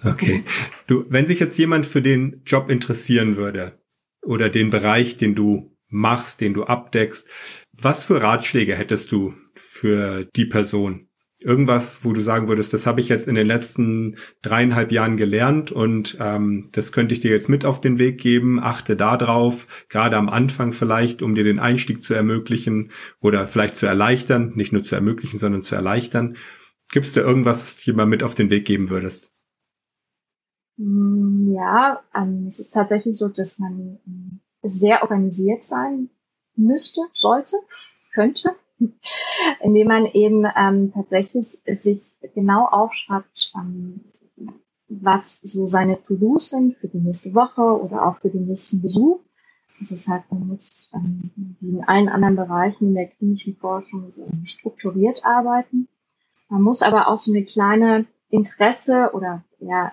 Okay. 0.04 0.44
Du, 0.88 1.06
wenn 1.10 1.26
sich 1.26 1.40
jetzt 1.40 1.58
jemand 1.58 1.86
für 1.86 2.02
den 2.02 2.42
Job 2.46 2.70
interessieren 2.70 3.38
würde 3.38 3.80
oder 4.22 4.50
den 4.50 4.70
Bereich, 4.70 5.18
den 5.18 5.36
du 5.36 5.72
machst, 5.88 6.42
den 6.42 6.54
du 6.54 6.64
abdeckst, 6.66 7.30
was 7.78 8.04
für 8.06 8.22
Ratschläge 8.22 8.76
hättest 8.76 9.12
du 9.12 9.34
für 9.54 10.26
die 10.36 10.46
Person? 10.46 11.08
Irgendwas, 11.42 12.04
wo 12.04 12.14
du 12.14 12.22
sagen 12.22 12.48
würdest, 12.48 12.74
das 12.74 12.88
habe 12.88 13.02
ich 13.02 13.10
jetzt 13.10 13.28
in 13.28 13.36
den 13.36 13.46
letzten 13.46 14.16
dreieinhalb 14.42 14.92
Jahren 14.92 15.16
gelernt 15.16 15.72
und 15.72 16.18
ähm, 16.20 16.70
das 16.72 16.92
könnte 16.92 17.14
ich 17.14 17.20
dir 17.20 17.30
jetzt 17.30 17.50
mit 17.50 17.66
auf 17.66 17.82
den 17.82 18.00
Weg 18.00 18.20
geben. 18.20 18.60
Achte 18.60 18.96
da 18.96 19.16
drauf, 19.16 19.86
gerade 19.90 20.18
am 20.18 20.30
Anfang 20.30 20.72
vielleicht, 20.72 21.22
um 21.22 21.36
dir 21.36 21.44
den 21.44 21.60
Einstieg 21.60 22.02
zu 22.02 22.14
ermöglichen 22.14 22.90
oder 23.20 23.46
vielleicht 23.46 23.76
zu 23.76 23.86
erleichtern, 23.86 24.54
nicht 24.56 24.74
nur 24.74 24.84
zu 24.84 24.96
ermöglichen, 24.96 25.38
sondern 25.38 25.62
zu 25.62 25.76
erleichtern. 25.76 26.36
Gibt 26.92 27.06
es 27.06 27.14
da 27.14 27.22
irgendwas, 27.22 27.62
was 27.62 27.78
du 27.78 27.92
dir 27.92 27.98
mal 27.98 28.06
mit 28.06 28.24
auf 28.24 28.34
den 28.34 28.50
Weg 28.50 28.66
geben 28.66 28.90
würdest? 28.90 29.32
Mm, 30.78 31.54
ja, 31.54 32.02
ähm, 32.16 32.48
es 32.48 32.60
ist 32.60 32.72
tatsächlich 32.72 33.18
so, 33.18 33.28
dass 33.28 33.60
man 33.60 34.00
ähm, 34.08 34.40
sehr 34.64 35.04
organisiert 35.04 35.64
sein 35.64 36.10
müsste, 36.58 37.02
sollte, 37.14 37.58
könnte, 38.14 38.56
indem 39.62 39.88
man 39.88 40.06
eben 40.08 40.46
ähm, 40.56 40.92
tatsächlich 40.94 41.48
sich 41.66 42.02
genau 42.34 42.66
aufschreibt, 42.66 43.52
ähm, 43.56 44.02
was 44.88 45.40
so 45.44 45.68
seine 45.68 46.02
To-Dos 46.02 46.50
sind 46.50 46.78
für 46.78 46.88
die 46.88 47.00
nächste 47.00 47.34
Woche 47.34 47.62
oder 47.62 48.06
auch 48.06 48.18
für 48.18 48.30
den 48.30 48.48
nächsten 48.48 48.82
Besuch. 48.82 49.20
Das 49.80 49.92
ist 49.92 50.08
halt, 50.08 50.24
man 50.32 50.48
muss 50.48 50.90
ähm, 50.94 51.32
wie 51.60 51.70
in 51.70 51.84
allen 51.84 52.08
anderen 52.08 52.36
Bereichen 52.36 52.94
der 52.94 53.08
klinischen 53.08 53.56
Forschung 53.58 54.14
ähm, 54.18 54.46
strukturiert 54.46 55.26
arbeiten. 55.26 55.88
Man 56.50 56.62
muss 56.62 56.82
aber 56.82 57.08
auch 57.08 57.18
so 57.18 57.32
eine 57.32 57.44
kleine 57.44 58.06
Interesse 58.30 59.12
oder 59.14 59.44
ja 59.60 59.92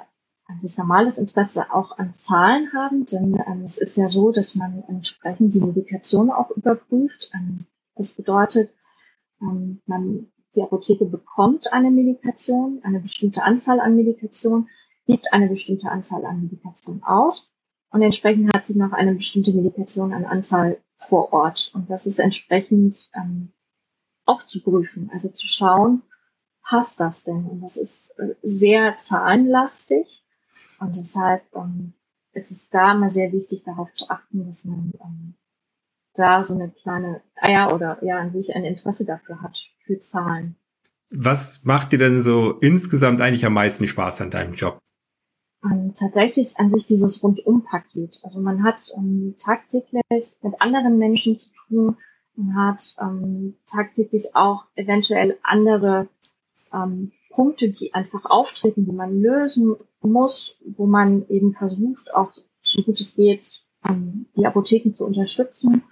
eigentlich 0.52 0.78
normales 0.78 1.18
Interesse 1.18 1.73
auch 1.73 1.99
an 1.99 2.14
Zahlen 2.14 2.73
haben, 2.73 3.06
denn 3.06 3.42
ähm, 3.47 3.64
es 3.64 3.78
ist 3.78 3.97
ja 3.97 4.09
so, 4.09 4.32
dass 4.32 4.54
man 4.54 4.85
entsprechend 4.88 5.54
die 5.54 5.61
Medikation 5.61 6.30
auch 6.30 6.50
überprüft. 6.50 7.30
Ähm, 7.35 7.66
das 7.97 8.12
bedeutet, 8.12 8.73
ähm, 9.40 9.80
man, 9.87 10.30
die 10.54 10.62
Apotheke 10.62 11.06
bekommt 11.06 11.73
eine 11.73 11.90
Medikation, 11.90 12.80
eine 12.82 13.00
bestimmte 13.00 13.42
Anzahl 13.42 13.80
an 13.80 13.97
Medikation, 13.97 14.68
gibt 15.06 15.32
eine 15.32 15.49
bestimmte 15.49 15.90
Anzahl 15.90 16.25
an 16.25 16.42
Medikation 16.42 17.02
aus 17.02 17.50
Und 17.90 18.02
entsprechend 18.02 18.54
hat 18.54 18.66
sie 18.66 18.78
noch 18.78 18.92
eine 18.92 19.14
bestimmte 19.14 19.52
Medikation 19.52 20.12
an 20.12 20.25
Anzahl 20.25 20.80
vor 20.97 21.32
Ort. 21.32 21.73
Und 21.75 21.90
das 21.90 22.06
ist 22.06 22.21
entsprechend 22.21 23.11
ähm, 23.14 23.52
auch 24.25 24.42
zu 24.44 24.62
prüfen, 24.62 25.11
also 25.12 25.28
zu 25.28 25.49
schauen, 25.49 26.02
passt 26.62 27.00
das 27.00 27.25
denn? 27.25 27.44
Und 27.47 27.61
das 27.61 27.76
ist 27.76 28.18
äh, 28.18 28.35
sehr 28.42 28.97
zahlenlastig. 28.97 30.21
Und 30.82 30.96
deshalb 30.96 31.42
ähm, 31.54 31.92
ist 32.32 32.50
es 32.50 32.68
da 32.68 32.92
immer 32.92 33.08
sehr 33.08 33.32
wichtig, 33.32 33.62
darauf 33.64 33.88
zu 33.94 34.10
achten, 34.10 34.46
dass 34.46 34.64
man 34.64 34.92
ähm, 35.00 35.34
da 36.14 36.44
so 36.44 36.54
eine 36.54 36.70
kleine 36.70 37.22
Eier 37.36 37.72
oder 37.72 38.02
ja 38.04 38.18
an 38.18 38.32
sich 38.32 38.54
ein 38.54 38.64
Interesse 38.64 39.04
dafür 39.04 39.40
hat, 39.42 39.56
für 39.86 40.00
Zahlen. 40.00 40.56
Was 41.10 41.62
macht 41.64 41.92
dir 41.92 41.98
denn 41.98 42.20
so 42.20 42.58
insgesamt 42.58 43.20
eigentlich 43.20 43.46
am 43.46 43.54
meisten 43.54 43.86
Spaß 43.86 44.22
an 44.22 44.30
deinem 44.30 44.54
Job? 44.54 44.78
Ähm, 45.64 45.94
tatsächlich 45.94 46.58
an 46.58 46.72
sich 46.72 46.88
dieses 46.88 47.22
Rundumpaket. 47.22 48.18
Also 48.24 48.40
man 48.40 48.64
hat 48.64 48.80
ähm, 48.96 49.36
tagtäglich 49.38 50.02
mit 50.10 50.60
anderen 50.60 50.98
Menschen 50.98 51.38
zu 51.38 51.48
tun, 51.68 51.96
man 52.34 52.56
hat 52.56 52.96
ähm, 53.00 53.54
tagtäglich 53.70 54.34
auch 54.34 54.64
eventuell 54.74 55.38
andere 55.44 56.08
ähm, 56.72 57.12
Punkte, 57.32 57.70
die 57.70 57.94
einfach 57.94 58.24
auftreten, 58.26 58.84
die 58.84 58.92
man 58.92 59.20
lösen 59.20 59.76
muss, 60.00 60.58
wo 60.76 60.86
man 60.86 61.26
eben 61.28 61.54
versucht, 61.54 62.14
auch 62.14 62.32
so 62.62 62.82
gut 62.82 63.00
es 63.00 63.14
geht, 63.14 63.42
ähm, 63.88 64.26
die 64.36 64.46
Apotheken 64.46 64.92
zu 64.94 65.04
unterstützen. 65.04 65.82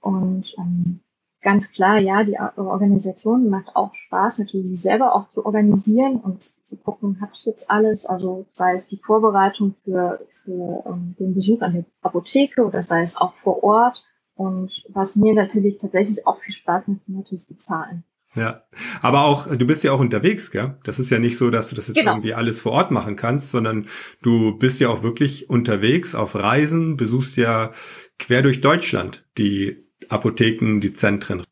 Und 0.00 0.54
ähm, 0.58 1.00
ganz 1.42 1.72
klar, 1.72 1.98
ja, 1.98 2.24
die 2.24 2.38
Organisation 2.38 3.48
macht 3.48 3.76
auch 3.76 3.94
Spaß, 3.94 4.38
natürlich 4.38 4.68
sie 4.68 4.76
selber 4.76 5.14
auch 5.14 5.30
zu 5.30 5.44
organisieren 5.44 6.16
und 6.16 6.52
zu 6.64 6.76
gucken, 6.76 7.20
habe 7.20 7.32
ich 7.34 7.44
jetzt 7.44 7.70
alles, 7.70 8.06
also 8.06 8.46
sei 8.52 8.74
es 8.74 8.86
die 8.86 8.98
Vorbereitung 8.98 9.74
für, 9.84 10.20
für 10.44 10.84
ähm, 10.86 11.14
den 11.18 11.34
Besuch 11.34 11.60
an 11.62 11.74
der 11.74 11.84
Apotheke 12.02 12.64
oder 12.64 12.82
sei 12.82 13.02
es 13.02 13.16
auch 13.16 13.34
vor 13.34 13.62
Ort. 13.62 14.04
Und 14.34 14.84
was 14.88 15.16
mir 15.16 15.34
natürlich 15.34 15.78
tatsächlich 15.78 16.26
auch 16.26 16.38
viel 16.38 16.54
Spaß 16.54 16.88
macht, 16.88 17.04
sind 17.04 17.16
natürlich 17.16 17.46
die 17.46 17.58
Zahlen. 17.58 18.04
Ja, 18.36 18.62
aber 19.02 19.24
auch, 19.24 19.48
du 19.48 19.66
bist 19.66 19.82
ja 19.82 19.92
auch 19.92 19.98
unterwegs, 19.98 20.52
gell? 20.52 20.78
Das 20.84 21.00
ist 21.00 21.10
ja 21.10 21.18
nicht 21.18 21.36
so, 21.36 21.50
dass 21.50 21.68
du 21.68 21.74
das 21.74 21.88
jetzt 21.88 21.96
genau. 21.96 22.12
irgendwie 22.12 22.34
alles 22.34 22.60
vor 22.60 22.72
Ort 22.72 22.92
machen 22.92 23.16
kannst, 23.16 23.50
sondern 23.50 23.86
du 24.22 24.56
bist 24.56 24.80
ja 24.80 24.88
auch 24.88 25.02
wirklich 25.02 25.50
unterwegs 25.50 26.14
auf 26.14 26.36
Reisen, 26.36 26.96
besuchst 26.96 27.36
ja 27.36 27.72
quer 28.20 28.42
durch 28.42 28.60
Deutschland 28.60 29.26
die 29.36 29.82
Apotheken, 30.08 30.78
die 30.78 30.92
Zentren. 30.92 31.42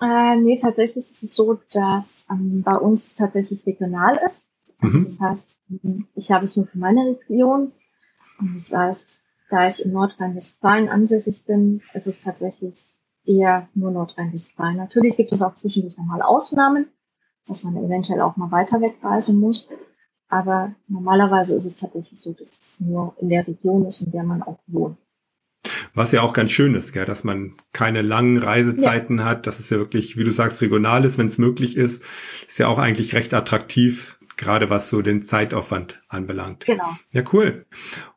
Äh, 0.00 0.36
nee, 0.36 0.56
tatsächlich 0.60 1.10
ist 1.10 1.22
es 1.24 1.34
so, 1.34 1.58
dass 1.72 2.26
ähm, 2.30 2.62
bei 2.62 2.76
uns 2.76 3.16
tatsächlich 3.16 3.66
regional 3.66 4.16
ist. 4.24 4.46
Also 4.78 4.98
mhm. 4.98 5.04
Das 5.04 5.20
heißt, 5.20 5.60
ich 6.14 6.30
habe 6.30 6.44
es 6.44 6.56
nur 6.56 6.68
für 6.68 6.78
meine 6.78 7.16
Region. 7.28 7.72
Und 8.38 8.54
das 8.54 8.72
heißt, 8.72 9.20
da 9.50 9.66
ich 9.66 9.84
in 9.84 9.92
Nordrhein-Westfalen 9.92 10.88
ansässig 10.88 11.44
bin, 11.46 11.82
ist 11.94 12.06
es 12.06 12.22
tatsächlich 12.22 12.76
eher 13.28 13.68
nur 13.74 13.90
Nordrhein-Westfalen. 13.90 14.76
Natürlich 14.76 15.16
gibt 15.16 15.32
es 15.32 15.42
auch 15.42 15.54
zwischendurch 15.54 15.96
nochmal 15.96 16.22
Ausnahmen, 16.22 16.86
dass 17.46 17.62
man 17.62 17.76
eventuell 17.76 18.20
auch 18.20 18.36
mal 18.36 18.50
weiter 18.50 18.80
wegreisen 18.80 19.38
muss. 19.38 19.68
Aber 20.28 20.74
normalerweise 20.88 21.56
ist 21.56 21.64
es 21.64 21.76
tatsächlich 21.76 22.20
so, 22.20 22.32
dass 22.32 22.48
es 22.48 22.80
nur 22.80 23.14
in 23.20 23.28
der 23.28 23.46
Region 23.46 23.86
ist, 23.86 24.02
in 24.02 24.12
der 24.12 24.24
man 24.24 24.42
auch 24.42 24.58
wohnt. 24.66 24.98
Was 25.94 26.12
ja 26.12 26.22
auch 26.22 26.32
ganz 26.32 26.50
schön 26.50 26.74
ist, 26.74 26.92
gell, 26.92 27.04
dass 27.04 27.24
man 27.24 27.54
keine 27.72 28.02
langen 28.02 28.36
Reisezeiten 28.36 29.18
ja. 29.18 29.24
hat, 29.24 29.46
dass 29.46 29.58
es 29.58 29.70
ja 29.70 29.78
wirklich, 29.78 30.16
wie 30.16 30.24
du 30.24 30.30
sagst, 30.30 30.62
regional 30.62 31.04
ist, 31.04 31.18
wenn 31.18 31.26
es 31.26 31.38
möglich 31.38 31.76
ist. 31.76 32.04
Ist 32.46 32.58
ja 32.58 32.68
auch 32.68 32.78
eigentlich 32.78 33.14
recht 33.14 33.34
attraktiv, 33.34 34.18
gerade 34.36 34.70
was 34.70 34.88
so 34.88 35.02
den 35.02 35.22
Zeitaufwand 35.22 36.00
anbelangt. 36.08 36.66
Genau. 36.66 36.88
Ja, 37.12 37.22
cool. 37.32 37.66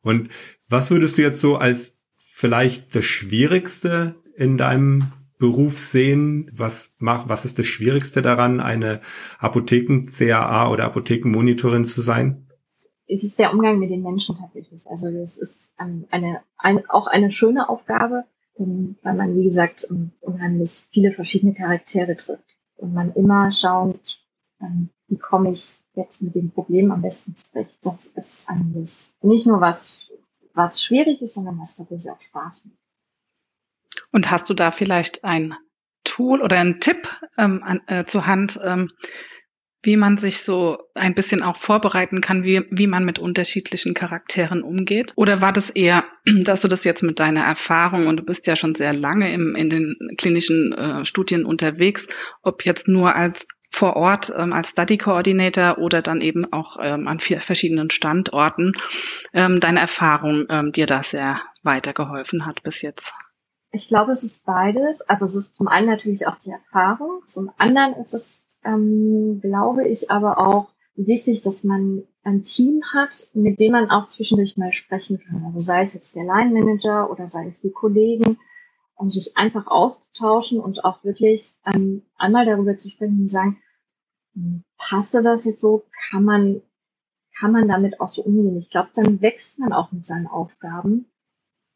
Und 0.02 0.30
was 0.70 0.92
würdest 0.92 1.18
du 1.18 1.22
jetzt 1.22 1.42
so 1.42 1.58
als 1.58 2.00
vielleicht 2.18 2.96
das 2.96 3.06
Schwierigste 3.06 4.21
in 4.42 4.58
deinem 4.58 5.12
Beruf 5.38 5.78
sehen? 5.78 6.52
Was 6.56 6.96
macht, 7.00 7.30
was 7.30 7.46
ist 7.46 7.60
das 7.60 7.66
Schwierigste 7.68 8.22
daran, 8.22 8.60
eine 8.60 9.02
Apotheken-CAA 9.40 10.70
oder 10.70 10.86
Apothekenmonitorin 10.86 11.86
zu 11.86 12.02
sein? 12.02 12.48
Es 13.08 13.24
ist 13.24 13.40
der 13.40 13.52
Umgang 13.52 13.80
mit 13.80 13.90
den 13.90 14.04
Menschen 14.04 14.38
tatsächlich. 14.38 14.88
Also 14.88 15.12
das 15.12 15.38
ist 15.38 15.72
eine, 15.78 16.42
eine 16.58 16.84
auch 16.90 17.08
eine 17.08 17.32
schöne 17.32 17.70
Aufgabe, 17.70 18.26
weil 18.56 19.16
man, 19.16 19.36
wie 19.36 19.46
gesagt, 19.46 19.88
unheimlich 20.22 20.86
viele 20.92 21.12
verschiedene 21.12 21.54
Charaktere 21.54 22.16
trifft. 22.16 22.44
Und 22.76 22.94
man 22.94 23.14
immer 23.14 23.52
schaut, 23.52 24.20
ähm, 24.60 24.90
wie 25.08 25.18
komme 25.18 25.52
ich 25.52 25.78
jetzt 25.96 26.22
mit 26.22 26.36
dem 26.36 26.52
Problem 26.52 26.92
am 26.92 27.02
besten 27.02 27.36
zurecht. 27.36 27.78
Das 27.84 28.06
ist 28.08 28.50
eigentlich 28.50 29.12
nicht 29.22 29.48
nur 29.48 29.60
was, 29.62 30.08
was 30.54 30.82
schwierig 30.82 31.22
ist, 31.22 31.36
sondern 31.36 31.60
was 31.60 31.76
tatsächlich 31.76 32.12
auch 32.12 32.20
Spaß 32.20 32.66
macht. 32.66 32.81
Und 34.12 34.32
hast 34.32 34.50
du 34.50 34.54
da 34.54 34.72
vielleicht 34.72 35.24
ein 35.24 35.56
Tool 36.04 36.42
oder 36.42 36.60
einen 36.60 36.80
Tipp 36.80 37.08
ähm, 37.38 37.62
an, 37.64 37.82
äh, 37.88 38.06
zur 38.06 38.26
Hand, 38.28 38.60
ähm, 38.64 38.92
wie 39.84 39.98
man 39.98 40.18
sich 40.18 40.42
so 40.42 40.78
ein 40.94 41.16
bisschen 41.16 41.42
auch 41.42 41.56
vorbereiten 41.56 42.22
kann, 42.22 42.44
wie, 42.44 42.64
wie 42.70 42.88
man 42.88 43.04
mit 43.04 43.18
unterschiedlichen 43.18 43.94
Charakteren 43.94 44.62
umgeht? 44.62 45.14
Oder 45.16 45.42
war 45.42 45.52
das 45.52 45.70
eher, 45.72 46.04
dass 46.44 46.62
du 46.62 46.68
das 46.68 46.84
jetzt 46.84 47.04
mit 47.04 47.20
deiner 47.20 47.44
Erfahrung 47.44 48.08
und 48.08 48.18
du 48.18 48.24
bist 48.24 48.48
ja 48.48 48.56
schon 48.56 48.76
sehr 48.76 48.94
lange 48.94 49.34
im, 49.34 49.56
in 49.56 49.70
den 49.70 49.96
klinischen 50.18 50.74
äh, 50.74 51.06
Studien 51.06 51.46
unterwegs, 51.46 52.08
ob 52.44 52.66
jetzt 52.66 52.88
nur 52.88 53.16
als 53.16 53.46
vor 53.74 53.96
Ort 53.96 54.32
ähm, 54.36 54.52
als 54.52 54.72
Study 54.72 54.98
Coordinator 54.98 55.78
oder 55.78 56.02
dann 56.02 56.20
eben 56.20 56.52
auch 56.52 56.78
ähm, 56.82 57.08
an 57.08 57.20
vier 57.20 57.40
verschiedenen 57.40 57.90
Standorten 57.90 58.74
ähm, 59.34 59.62
deine 59.62 59.80
Erfahrung 59.80 60.46
ähm, 60.50 60.74
dir 60.74 60.86
da 60.86 61.02
sehr 61.02 61.42
weitergeholfen 61.64 62.46
hat 62.46 62.64
bis 62.64 62.82
jetzt? 62.82 63.14
Ich 63.72 63.88
glaube, 63.88 64.12
es 64.12 64.24
ist 64.24 64.46
beides. 64.46 65.02
Also 65.02 65.26
es 65.26 65.36
ist 65.36 65.56
zum 65.56 65.68
einen 65.68 65.88
natürlich 65.88 66.28
auch 66.28 66.38
die 66.38 66.52
Erfahrung, 66.52 67.22
zum 67.28 67.52
anderen 67.58 67.94
ist 67.96 68.14
es, 68.14 68.46
ähm, 68.64 69.40
glaube 69.42 69.88
ich, 69.88 70.12
aber 70.12 70.38
auch 70.38 70.70
wichtig, 70.96 71.42
dass 71.42 71.64
man 71.64 72.04
ein 72.24 72.44
Team 72.44 72.82
hat, 72.94 73.30
mit 73.34 73.60
dem 73.60 73.72
man 73.72 73.90
auch 73.90 74.08
zwischendurch 74.08 74.58
mal 74.58 74.74
sprechen 74.74 75.20
kann. 75.20 75.44
Also 75.46 75.62
sei 75.62 75.82
es 75.82 75.94
jetzt 75.94 76.16
der 76.16 76.26
Line 76.26 76.52
Manager 76.52 77.10
oder 77.10 77.28
sei 77.28 77.48
es 77.48 77.62
die 77.62 77.72
Kollegen, 77.72 78.38
um 78.96 79.12
sich 79.12 79.36
einfach 79.38 79.68
auszutauschen 79.68 80.60
und 80.60 80.84
auch 80.86 81.04
wirklich 81.04 81.54
ähm, 81.66 82.04
einmal 82.18 82.46
darüber 82.46 82.78
zu 82.78 82.90
sprechen 82.90 83.22
und 83.22 83.32
sagen, 83.32 83.58
hm, 84.34 84.64
passte 84.78 85.24
das 85.24 85.46
jetzt 85.46 85.62
so? 85.62 85.86
Kann 86.10 86.24
man, 86.24 86.62
kann 87.40 87.52
man 87.52 87.68
damit 87.68 88.00
auch 88.00 88.10
so 88.10 88.22
umgehen? 88.22 88.58
Ich 88.58 88.70
glaube, 88.70 88.90
dann 88.94 89.22
wächst 89.22 89.58
man 89.58 89.74
auch 89.74 89.92
mit 89.92 90.06
seinen 90.06 90.28
Aufgaben 90.28 91.08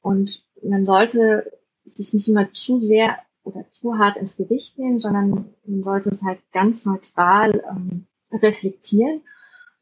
und 0.02 0.46
man 0.62 0.86
sollte 0.86 1.52
sich 1.86 2.14
nicht 2.14 2.28
immer 2.28 2.52
zu 2.54 2.80
sehr 2.80 3.18
oder 3.44 3.66
zu 3.72 3.98
hart 3.98 4.18
ins 4.18 4.36
Gericht 4.36 4.78
nehmen, 4.78 5.00
sondern 5.00 5.54
man 5.66 5.84
sollte 5.84 6.10
es 6.10 6.22
halt 6.24 6.40
ganz 6.52 6.86
neutral 6.86 7.64
ähm, 7.70 8.08
reflektieren. 8.32 9.22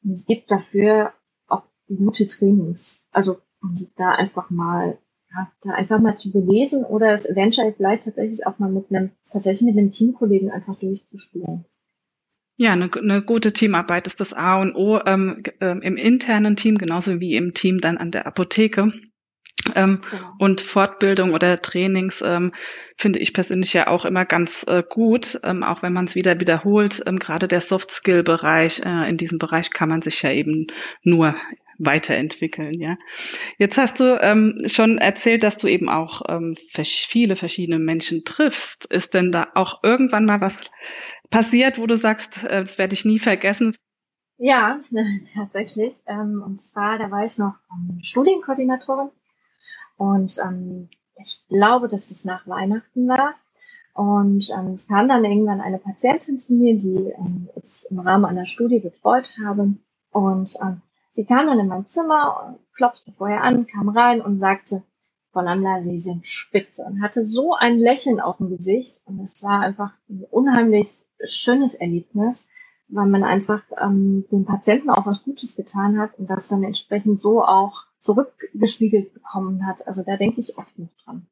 Und 0.04 0.12
es 0.12 0.26
gibt 0.26 0.52
dafür 0.52 1.14
auch 1.48 1.64
gute 1.88 2.28
Trainings. 2.28 3.06
Also 3.12 3.38
um 3.62 3.78
sich 3.78 3.94
da 3.96 4.12
einfach 4.12 4.50
mal, 4.50 4.98
ja, 5.32 5.52
da 5.62 5.72
einfach 5.72 6.00
mal 6.00 6.18
zu 6.18 6.32
belesen 6.32 6.84
oder 6.84 7.14
es 7.14 7.26
eventuell 7.26 7.74
vielleicht 7.74 8.04
tatsächlich 8.04 8.46
auch 8.46 8.60
mal 8.60 8.70
mit 8.70 8.86
einem, 8.90 9.12
tatsächlich 9.32 9.68
mit 9.68 9.78
einem 9.78 9.92
Teamkollegen 9.92 10.52
einfach 10.52 10.76
durchzuspielen. 10.76 11.66
Ja, 12.58 12.74
eine, 12.74 12.90
eine 12.94 13.24
gute 13.24 13.52
Teamarbeit 13.52 14.06
ist 14.06 14.20
das 14.20 14.34
A 14.34 14.62
und 14.62 14.76
O 14.76 15.00
ähm, 15.06 15.38
äh, 15.60 15.78
im 15.80 15.96
internen 15.96 16.56
Team, 16.56 16.78
genauso 16.78 17.20
wie 17.20 17.36
im 17.36 17.54
Team 17.54 17.80
dann 17.80 17.98
an 17.98 18.12
der 18.12 18.28
Apotheke. 18.28 18.94
Ähm, 19.76 20.02
genau. 20.10 20.34
Und 20.40 20.62
Fortbildung 20.62 21.34
oder 21.34 21.62
Trainings 21.62 22.22
ähm, 22.26 22.52
finde 22.98 23.20
ich 23.20 23.34
persönlich 23.34 23.74
ja 23.74 23.88
auch 23.88 24.06
immer 24.06 24.26
ganz 24.26 24.66
äh, 24.68 24.84
gut, 24.88 25.40
ähm, 25.44 25.64
auch 25.64 25.82
wenn 25.84 25.94
man 25.94 26.06
es 26.06 26.16
wieder 26.16 26.40
wiederholt. 26.40 27.02
Ähm, 27.06 27.20
Gerade 27.20 27.48
der 27.48 27.62
Soft-Skill-Bereich, 27.62 28.82
äh, 28.86 29.10
in 29.10 29.18
diesem 29.18 29.40
Bereich 29.40 29.72
kann 29.72 29.90
man 29.90 30.02
sich 30.02 30.22
ja 30.22 30.32
eben 30.32 30.68
nur 31.04 31.36
weiterentwickeln. 31.80 32.80
Ja, 32.80 32.98
jetzt 33.58 33.78
hast 33.78 34.00
du 34.00 34.20
ähm, 34.22 34.58
schon 34.68 34.98
erzählt, 34.98 35.44
dass 35.44 35.58
du 35.58 35.68
eben 35.68 35.90
auch 35.90 36.22
ähm, 36.28 36.56
viele 36.74 37.36
verschiedene 37.36 37.80
Menschen 37.80 38.24
triffst. 38.24 38.86
Ist 38.86 39.14
denn 39.14 39.32
da 39.32 39.48
auch 39.56 39.84
irgendwann 39.84 40.26
mal 40.26 40.42
was 40.42 40.70
passiert, 41.30 41.78
wo 41.80 41.88
du 41.88 41.96
sagst, 41.96 42.44
äh, 42.44 42.60
das 42.60 42.78
werde 42.78 42.94
ich 42.94 43.06
nie 43.06 43.20
vergessen? 43.20 43.76
Ja, 44.38 44.80
tatsächlich. 45.34 45.96
Ähm, 46.08 46.44
und 46.46 46.62
zwar, 46.62 46.98
da 46.98 47.10
war 47.12 47.26
ich 47.26 47.38
noch 47.38 47.56
ähm, 47.72 48.00
Studienkoordinatorin 48.04 49.10
und 49.98 50.38
ähm, 50.44 50.90
ich 51.16 51.46
glaube, 51.48 51.88
dass 51.88 52.08
das 52.08 52.26
nach 52.26 52.48
Weihnachten 52.48 53.08
war. 53.08 53.36
Und 53.94 54.50
ähm, 54.50 54.74
es 54.74 54.88
kam 54.88 55.08
dann 55.08 55.24
irgendwann 55.24 55.62
eine 55.62 55.78
Patientin 55.78 56.40
zu 56.40 56.54
mir, 56.54 56.78
die 56.78 57.14
ähm, 57.18 57.50
ich 57.62 57.86
im 57.90 58.00
Rahmen 58.00 58.26
einer 58.26 58.48
Studie 58.48 58.80
betreut 58.80 59.32
habe. 59.46 59.76
Und 60.12 60.56
ähm, 60.62 60.82
sie 61.14 61.26
kam 61.26 61.46
dann 61.48 61.60
in 61.60 61.68
mein 61.68 61.86
Zimmer, 61.86 62.58
klopfte 62.76 63.12
vorher 63.12 63.44
an, 63.44 63.68
kam 63.68 63.90
rein 63.90 64.22
und 64.22 64.40
sagte, 64.40 64.84
Frau 65.32 65.42
Lamla, 65.42 65.82
Sie 65.82 66.00
sind 66.00 66.28
spitze. 66.28 66.84
Und 66.84 67.02
hatte 67.02 67.26
so 67.26 67.54
ein 67.54 67.78
Lächeln 67.78 68.20
auf 68.20 68.38
dem 68.38 68.50
Gesicht. 68.50 69.02
Und 69.06 69.20
es 69.20 69.44
war 69.44 69.62
einfach 69.62 69.94
ein 70.10 70.26
unheimlich 70.30 70.90
schönes 71.26 71.76
Erlebnis, 71.76 72.48
weil 72.88 73.08
man 73.08 73.24
einfach 73.24 73.62
ähm, 73.80 74.26
dem 74.32 74.46
Patienten 74.46 74.90
auch 74.90 75.06
was 75.06 75.24
Gutes 75.24 75.56
getan 75.56 76.00
hat 76.00 76.18
und 76.18 76.30
das 76.30 76.48
dann 76.48 76.64
entsprechend 76.64 77.20
so 77.20 77.44
auch 77.44 77.86
zurückgespiegelt 78.04 79.14
bekommen 79.14 79.66
hat. 79.66 79.88
Also 79.88 80.04
da 80.06 80.18
denke 80.18 80.40
ich 80.40 80.58
oft 80.58 80.78
noch 80.78 80.90
dran. 81.04 81.26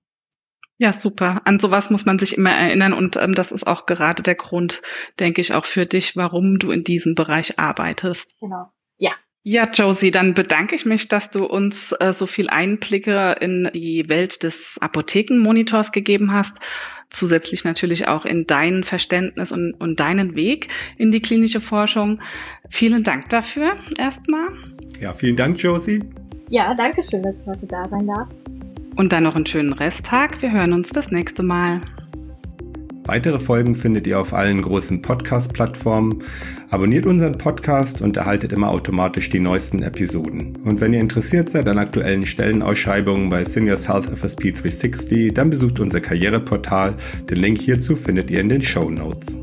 Ja, 0.82 0.94
super. 0.94 1.42
An 1.46 1.60
sowas 1.60 1.92
muss 1.92 2.06
man 2.06 2.18
sich 2.18 2.36
immer 2.36 2.50
erinnern 2.50 2.94
und 2.94 3.16
ähm, 3.16 3.36
das 3.36 3.52
ist 3.52 3.68
auch 3.68 3.86
gerade 3.86 4.24
der 4.24 4.34
Grund, 4.34 4.82
denke 5.20 5.40
ich, 5.40 5.54
auch 5.54 5.66
für 5.66 5.86
dich, 5.86 6.18
warum 6.18 6.58
du 6.58 6.72
in 6.72 6.84
diesem 6.84 7.14
Bereich 7.14 7.60
arbeitest. 7.60 8.32
Genau. 8.40 8.72
Ja. 8.98 9.12
Ja, 9.44 9.70
Josie, 9.72 10.10
dann 10.10 10.34
bedanke 10.34 10.74
ich 10.74 10.86
mich, 10.86 11.08
dass 11.08 11.30
du 11.30 11.46
uns 11.46 11.92
äh, 12.00 12.14
so 12.14 12.26
viel 12.26 12.50
Einblicke 12.50 13.36
in 13.40 13.70
die 13.76 14.10
Welt 14.10 14.42
des 14.42 14.78
Apothekenmonitors 14.80 15.92
gegeben 15.92 16.32
hast. 16.34 16.58
Zusätzlich 17.12 17.64
natürlich 17.64 18.08
auch 18.08 18.26
in 18.26 18.48
dein 18.48 18.84
Verständnis 18.84 19.52
und, 19.52 19.74
und 19.74 20.00
deinen 20.00 20.36
Weg 20.36 20.70
in 20.98 21.12
die 21.12 21.22
klinische 21.22 21.62
Forschung. 21.62 22.22
Vielen 22.70 23.04
Dank 23.04 23.30
dafür 23.30 23.76
erstmal. 24.00 24.48
Ja, 25.00 25.14
vielen 25.14 25.36
Dank, 25.36 25.62
Josie. 25.62 26.02
Ja, 26.52 26.74
danke 26.74 27.02
schön, 27.02 27.24
dass 27.24 27.44
ich 27.44 27.48
heute 27.48 27.66
da 27.66 27.88
sein 27.88 28.08
darf. 28.08 28.28
Und 28.98 29.14
dann 29.14 29.24
noch 29.24 29.38
einen 29.38 29.46
schönen 29.46 29.72
Resttag. 29.72 30.42
Wir 30.42 30.52
hören 30.52 30.74
uns 30.74 30.90
das 30.90 31.10
nächste 31.10 31.44
Mal. 31.44 31.80
Weitere 33.06 33.40
Folgen 33.40 33.74
findet 33.74 34.06
ihr 34.06 34.20
auf 34.20 34.34
allen 34.34 34.62
großen 34.62 35.02
Podcast-Plattformen. 35.02 36.20
Abonniert 36.70 37.06
unseren 37.06 37.38
Podcast 37.38 38.02
und 38.02 38.18
erhaltet 38.18 38.52
immer 38.52 38.70
automatisch 38.70 39.30
die 39.30 39.40
neuesten 39.40 39.82
Episoden. 39.82 40.58
Und 40.66 40.82
wenn 40.82 40.92
ihr 40.92 41.00
interessiert 41.00 41.50
seid 41.50 41.70
an 41.70 41.78
aktuellen 41.78 42.26
Stellenausschreibungen 42.26 43.30
bei 43.30 43.46
Seniors 43.46 43.88
Health 43.88 44.08
FSP 44.08 44.52
360, 44.52 45.34
dann 45.34 45.50
besucht 45.50 45.80
unser 45.80 46.02
Karriereportal. 46.02 46.96
Den 47.30 47.38
Link 47.38 47.62
hierzu 47.62 47.96
findet 47.96 48.30
ihr 48.30 48.42
in 48.42 48.50
den 48.50 48.62
Show 48.62 48.90
Notes. 48.90 49.40